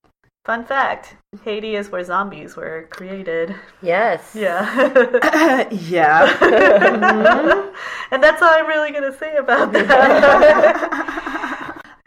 Fun 0.49 0.65
fact 0.65 1.15
Haiti 1.45 1.77
is 1.77 1.91
where 1.91 2.03
zombies 2.03 2.57
were 2.57 2.89
created. 2.89 3.55
Yes. 3.83 4.35
Yeah. 4.35 5.69
yeah. 5.71 6.27
mm-hmm. 6.39 7.69
And 8.11 8.23
that's 8.23 8.41
all 8.41 8.49
I'm 8.49 8.67
really 8.67 8.91
going 8.91 9.13
to 9.13 9.19
say 9.19 9.37
about 9.37 9.75
that. 9.75 9.93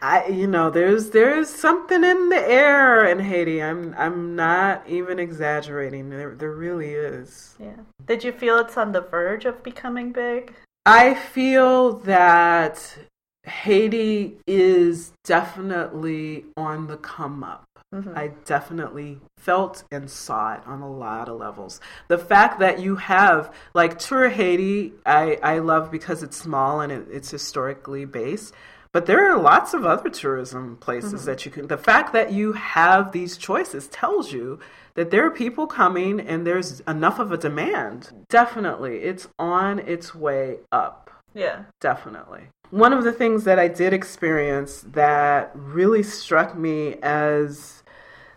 I, 0.00 0.26
you 0.26 0.48
know, 0.48 0.70
there's 0.70 1.10
there's 1.10 1.48
something 1.48 2.02
in 2.02 2.30
the 2.30 2.48
air 2.48 3.06
in 3.06 3.20
Haiti. 3.20 3.62
I'm 3.62 3.94
I'm 3.96 4.34
not 4.34 4.88
even 4.88 5.20
exaggerating. 5.20 6.10
There 6.10 6.34
there 6.34 6.50
really 6.50 6.94
is. 6.94 7.54
Yeah. 7.60 7.76
Did 8.08 8.24
you 8.24 8.32
feel 8.32 8.58
it's 8.58 8.76
on 8.76 8.90
the 8.90 9.02
verge 9.02 9.44
of 9.44 9.62
becoming 9.62 10.10
big? 10.10 10.52
I 10.84 11.14
feel 11.14 11.92
that 11.98 12.98
Haiti 13.44 14.38
is 14.48 15.12
definitely 15.22 16.46
on 16.56 16.88
the 16.88 16.96
come 16.96 17.44
up. 17.44 17.62
Mm-hmm. 17.92 18.16
I 18.16 18.28
definitely 18.44 19.20
felt 19.36 19.84
and 19.90 20.10
saw 20.10 20.54
it 20.54 20.62
on 20.66 20.80
a 20.80 20.90
lot 20.90 21.28
of 21.28 21.38
levels. 21.38 21.80
The 22.08 22.18
fact 22.18 22.60
that 22.60 22.80
you 22.80 22.96
have, 22.96 23.54
like, 23.74 23.98
Tour 23.98 24.30
Haiti, 24.30 24.94
I, 25.04 25.38
I 25.42 25.58
love 25.58 25.90
because 25.90 26.22
it's 26.22 26.36
small 26.36 26.80
and 26.80 26.90
it, 26.90 27.06
it's 27.10 27.30
historically 27.30 28.04
based. 28.06 28.54
But 28.92 29.06
there 29.06 29.30
are 29.30 29.38
lots 29.38 29.72
of 29.72 29.86
other 29.86 30.10
tourism 30.10 30.76
places 30.76 31.12
mm-hmm. 31.14 31.24
that 31.24 31.44
you 31.44 31.50
can. 31.50 31.66
The 31.66 31.78
fact 31.78 32.12
that 32.12 32.32
you 32.32 32.52
have 32.52 33.12
these 33.12 33.38
choices 33.38 33.88
tells 33.88 34.32
you 34.32 34.58
that 34.94 35.10
there 35.10 35.26
are 35.26 35.30
people 35.30 35.66
coming 35.66 36.20
and 36.20 36.46
there's 36.46 36.80
enough 36.80 37.18
of 37.18 37.32
a 37.32 37.38
demand. 37.38 38.10
Definitely. 38.28 38.98
It's 38.98 39.28
on 39.38 39.78
its 39.78 40.14
way 40.14 40.58
up. 40.70 41.10
Yeah. 41.34 41.64
Definitely. 41.80 42.48
One 42.68 42.92
of 42.92 43.04
the 43.04 43.12
things 43.12 43.44
that 43.44 43.58
I 43.58 43.68
did 43.68 43.94
experience 43.94 44.84
that 44.92 45.50
really 45.54 46.02
struck 46.02 46.56
me 46.56 46.96
as 47.02 47.81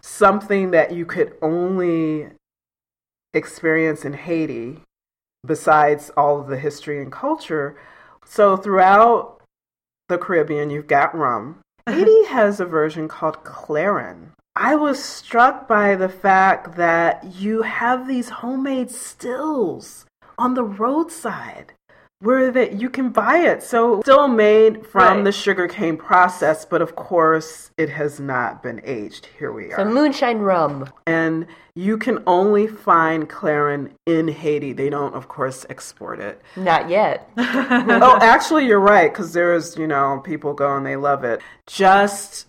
something 0.06 0.70
that 0.72 0.91
you 0.91 1.06
could 1.06 1.34
only 1.41 2.28
experience 3.34 4.06
in 4.06 4.13
Haiti 4.13 4.82
besides 5.46 6.12
all 6.15 6.39
of 6.39 6.48
the 6.48 6.60
history 6.60 7.02
and 7.02 7.12
culture. 7.12 7.76
So 8.24 8.56
throughout 8.56 9.41
the 10.08 10.18
Caribbean, 10.18 10.70
you've 10.70 10.88
got 10.88 11.18
rum. 11.18 11.60
Uh-huh. 11.88 11.98
Haiti 11.98 12.26
has 12.26 12.60
a 12.60 12.65
version 12.65 13.08
called 13.08 13.44
Clairin. 13.44 14.30
I 14.56 14.76
was 14.76 15.04
struck 15.04 15.68
by 15.68 15.96
the 15.96 16.10
fact 16.10 16.78
that 16.78 17.36
you 17.36 17.63
have 17.63 18.08
these 18.08 18.30
homemade 18.30 18.91
stills 18.91 20.06
on 20.38 20.54
the 20.54 20.63
roadside 20.63 21.74
where 22.19 22.51
that 22.51 22.73
you 22.73 22.89
can 22.89 23.10
buy 23.10 23.39
it. 23.39 23.63
So 23.63 24.01
still 24.01 24.28
made 24.28 24.86
from 24.88 25.17
right. 25.17 25.23
the 25.23 25.32
sugarcane 25.32 25.97
process, 25.97 26.65
but 26.65 26.82
of 26.82 26.95
course 26.95 27.71
it 27.78 27.89
has 27.89 28.19
not 28.19 28.63
been 28.63 28.82
aged. 28.84 29.28
Here 29.38 29.51
we 29.51 29.71
are. 29.71 29.78
So 29.78 29.86
moonshine 29.86 30.39
rum. 30.39 30.89
And 31.06 31.47
you 31.75 31.97
can 31.97 32.23
only 32.25 32.67
find 32.67 33.30
Clairin 33.30 33.91
in 34.06 34.30
Haiti. 34.30 34.71
They 34.71 34.89
don't, 34.89 35.13
of 35.13 35.28
course, 35.28 35.65
export 35.69 36.19
it. 36.19 36.41
Not 36.56 36.89
yet. 36.89 37.30
oh, 37.38 38.17
actually, 38.21 38.65
you're 38.65 38.80
right, 38.80 39.12
because 39.12 39.34
there's, 39.34 39.75
you 39.75 39.86
know, 39.86 40.21
people 40.23 40.54
go 40.54 40.78
and 40.78 40.86
they 40.86 40.95
love 40.95 41.25
it. 41.25 41.41
Just 41.67 42.47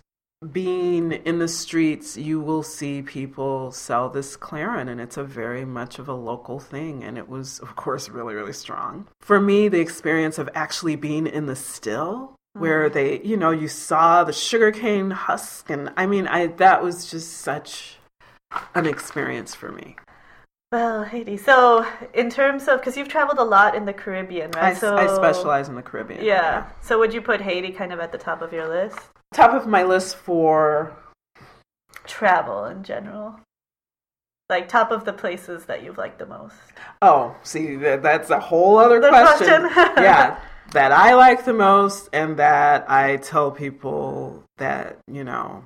being 0.51 1.11
in 1.11 1.39
the 1.39 1.47
streets, 1.47 2.15
you 2.15 2.39
will 2.39 2.63
see 2.63 3.01
people 3.01 3.71
sell 3.71 4.09
this 4.09 4.37
Clairin, 4.37 4.87
and 4.89 5.01
it's 5.01 5.17
a 5.17 5.23
very 5.23 5.65
much 5.65 5.97
of 5.97 6.07
a 6.07 6.13
local 6.13 6.59
thing. 6.59 7.03
And 7.03 7.17
it 7.17 7.27
was, 7.27 7.59
of 7.59 7.75
course, 7.75 8.09
really, 8.09 8.35
really 8.35 8.53
strong. 8.53 9.07
For 9.21 9.39
me, 9.39 9.67
the 9.67 9.79
experience 9.79 10.37
of 10.37 10.49
actually 10.53 10.95
being 10.95 11.25
in 11.25 11.47
the 11.47 11.55
still, 11.55 12.35
where 12.53 12.89
mm. 12.89 12.93
they, 12.93 13.21
you 13.23 13.37
know, 13.37 13.51
you 13.51 13.67
saw 13.67 14.23
the 14.23 14.33
sugarcane 14.33 15.11
husk, 15.11 15.69
and 15.69 15.91
I 15.97 16.05
mean, 16.05 16.27
I 16.27 16.47
that 16.47 16.83
was 16.83 17.09
just 17.09 17.37
such 17.37 17.97
an 18.75 18.85
experience 18.85 19.55
for 19.55 19.71
me. 19.71 19.95
Well, 20.71 21.05
Haiti. 21.05 21.37
So, 21.37 21.87
in 22.13 22.29
terms 22.29 22.67
of, 22.67 22.81
because 22.81 22.97
you've 22.97 23.07
traveled 23.07 23.39
a 23.39 23.43
lot 23.43 23.73
in 23.73 23.85
the 23.85 23.93
Caribbean, 23.93 24.51
right? 24.51 24.63
I, 24.63 24.73
so 24.73 24.97
I 24.97 25.07
specialize 25.15 25.69
in 25.69 25.75
the 25.75 25.81
Caribbean. 25.81 26.23
Yeah. 26.23 26.33
yeah. 26.33 26.69
So, 26.81 26.99
would 26.99 27.13
you 27.13 27.21
put 27.21 27.39
Haiti 27.39 27.71
kind 27.71 27.93
of 27.93 27.99
at 27.99 28.11
the 28.11 28.17
top 28.17 28.41
of 28.41 28.51
your 28.51 28.67
list? 28.67 28.99
Top 29.33 29.53
of 29.53 29.67
my 29.67 29.83
list 29.83 30.15
for 30.15 30.95
travel 32.05 32.65
in 32.65 32.83
general. 32.83 33.39
Like 34.49 34.69
top 34.69 34.91
of 34.91 35.03
the 35.03 35.11
places 35.11 35.65
that 35.65 35.83
you've 35.83 35.97
liked 35.97 36.19
the 36.19 36.25
most. 36.25 36.55
Oh, 37.01 37.35
see, 37.43 37.75
that's 37.75 38.29
a 38.29 38.39
whole 38.39 38.77
other 38.77 39.01
the 39.01 39.09
question. 39.09 39.69
question. 39.69 39.93
yeah, 40.03 40.39
that 40.71 40.93
I 40.93 41.15
like 41.15 41.43
the 41.43 41.53
most, 41.53 42.09
and 42.13 42.37
that 42.37 42.89
I 42.89 43.17
tell 43.17 43.51
people 43.51 44.43
that 44.57 44.99
you 45.11 45.25
know 45.25 45.65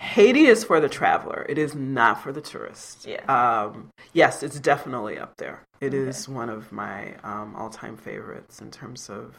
Haiti 0.00 0.46
is 0.46 0.64
for 0.64 0.80
the 0.80 0.88
traveler. 0.88 1.44
It 1.48 1.58
is 1.58 1.74
not 1.74 2.22
for 2.22 2.32
the 2.32 2.40
tourist. 2.40 3.06
Yeah. 3.06 3.24
Um, 3.26 3.90
yes, 4.14 4.42
it's 4.42 4.58
definitely 4.58 5.18
up 5.18 5.34
there. 5.36 5.62
It 5.80 5.88
okay. 5.88 5.98
is 5.98 6.26
one 6.26 6.48
of 6.48 6.72
my 6.72 7.16
um, 7.22 7.54
all-time 7.54 7.98
favorites 7.98 8.62
in 8.62 8.70
terms 8.70 9.10
of 9.10 9.36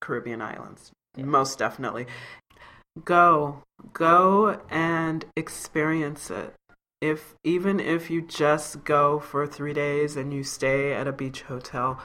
Caribbean 0.00 0.40
islands. 0.40 0.92
Yeah. 1.16 1.24
Most 1.24 1.58
definitely. 1.58 2.06
Go, 3.04 3.62
go 3.92 4.60
and 4.70 5.24
experience 5.36 6.30
it. 6.30 6.54
If 7.00 7.34
even 7.44 7.78
if 7.78 8.10
you 8.10 8.22
just 8.22 8.84
go 8.84 9.20
for 9.20 9.46
three 9.46 9.74
days 9.74 10.16
and 10.16 10.32
you 10.32 10.42
stay 10.42 10.94
at 10.94 11.06
a 11.06 11.12
beach 11.12 11.42
hotel, 11.42 12.00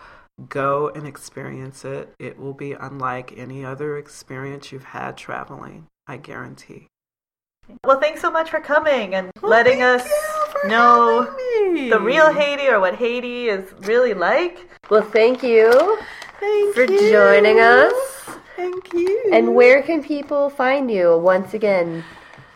go 0.50 0.90
and 0.90 1.08
experience 1.08 1.86
it. 1.86 2.14
It 2.20 2.38
will 2.38 2.54
be 2.54 2.74
unlike 2.74 3.34
any 3.38 3.64
other 3.64 3.98
experience 3.98 4.72
you've 4.72 4.84
had 4.84 5.18
traveling. 5.18 5.88
I 6.08 6.18
guarantee. 6.18 6.88
Well, 7.86 8.00
thanks 8.00 8.22
so 8.22 8.30
much 8.30 8.50
for 8.50 8.60
coming 8.60 9.16
and 9.16 9.32
well, 9.42 9.52
letting 9.52 9.82
us 9.82 10.08
know 10.66 11.24
the 11.90 12.00
real 12.02 12.34
Haiti 12.34 12.68
or 12.68 12.80
what 12.80 12.96
Haiti 12.96 13.48
is 13.48 13.72
really 13.82 14.14
like. 14.14 14.68
Well, 14.90 15.04
thank 15.04 15.42
you 15.42 15.98
thank 16.40 16.76
for 16.76 16.84
you. 16.84 17.12
joining 17.12 17.60
us. 17.60 17.94
Thank 18.62 18.94
you. 18.94 19.32
And 19.34 19.56
where 19.56 19.82
can 19.82 20.04
people 20.04 20.52
find 20.52 20.92
you 20.92 21.18
once 21.18 21.56
again? 21.56 22.04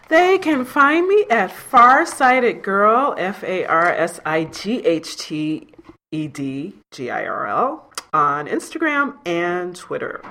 They 0.08 0.38
can 0.38 0.64
find 0.64 1.08
me 1.08 1.26
at 1.32 1.52
Farsighted 1.52 2.62
Girl, 2.62 3.16
F 3.18 3.44
A 3.44 3.66
R 3.66 3.92
S 3.92 4.20
I 4.24 4.44
G 4.44 4.86
H 4.86 5.18
T 5.18 5.68
E 6.12 6.28
D 6.28 6.76
G 6.92 7.10
I 7.10 7.26
R 7.26 7.48
L, 7.48 7.92
on 8.14 8.46
Instagram 8.46 9.18
and 9.26 9.76
Twitter. 9.76 10.22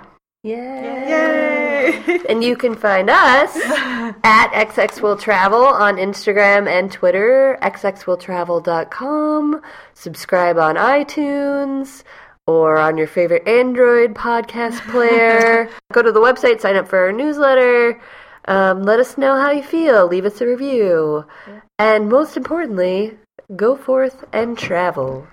Yay! 0.45 1.09
Yay! 1.09 2.21
and 2.29 2.45
you 2.45 2.55
can 2.55 2.77
find 2.77 3.11
us 3.11 3.57
at 4.23 4.53
XX 4.53 5.01
Will 5.01 5.17
Travel 5.17 5.65
on 5.65 5.97
Instagram 5.97 6.69
and 6.69 6.93
Twitter, 6.93 7.59
xxwilltravel.com. 7.63 9.61
Subscribe 9.95 10.57
on 10.57 10.77
iTunes 10.77 12.05
or 12.47 12.77
on 12.77 12.97
your 12.97 13.07
favorite 13.07 13.47
Android 13.49 14.15
podcast 14.15 14.81
player. 14.91 15.69
Go 15.93 16.03
to 16.03 16.13
the 16.13 16.21
website, 16.21 16.61
sign 16.61 16.77
up 16.77 16.89
for 16.89 16.99
our 16.99 17.13
newsletter. 17.13 18.01
Um, 18.47 18.83
let 18.83 19.01
us 19.01 19.17
know 19.17 19.37
how 19.37 19.51
you 19.51 19.63
feel. 19.63 20.07
Leave 20.07 20.27
us 20.27 20.41
a 20.41 20.47
review. 20.47 21.25
Yeah. 21.49 21.61
And 21.79 22.09
most 22.09 22.37
importantly, 22.37 23.17
go 23.57 23.77
forth 23.77 24.25
and 24.33 24.59
travel. 24.59 25.27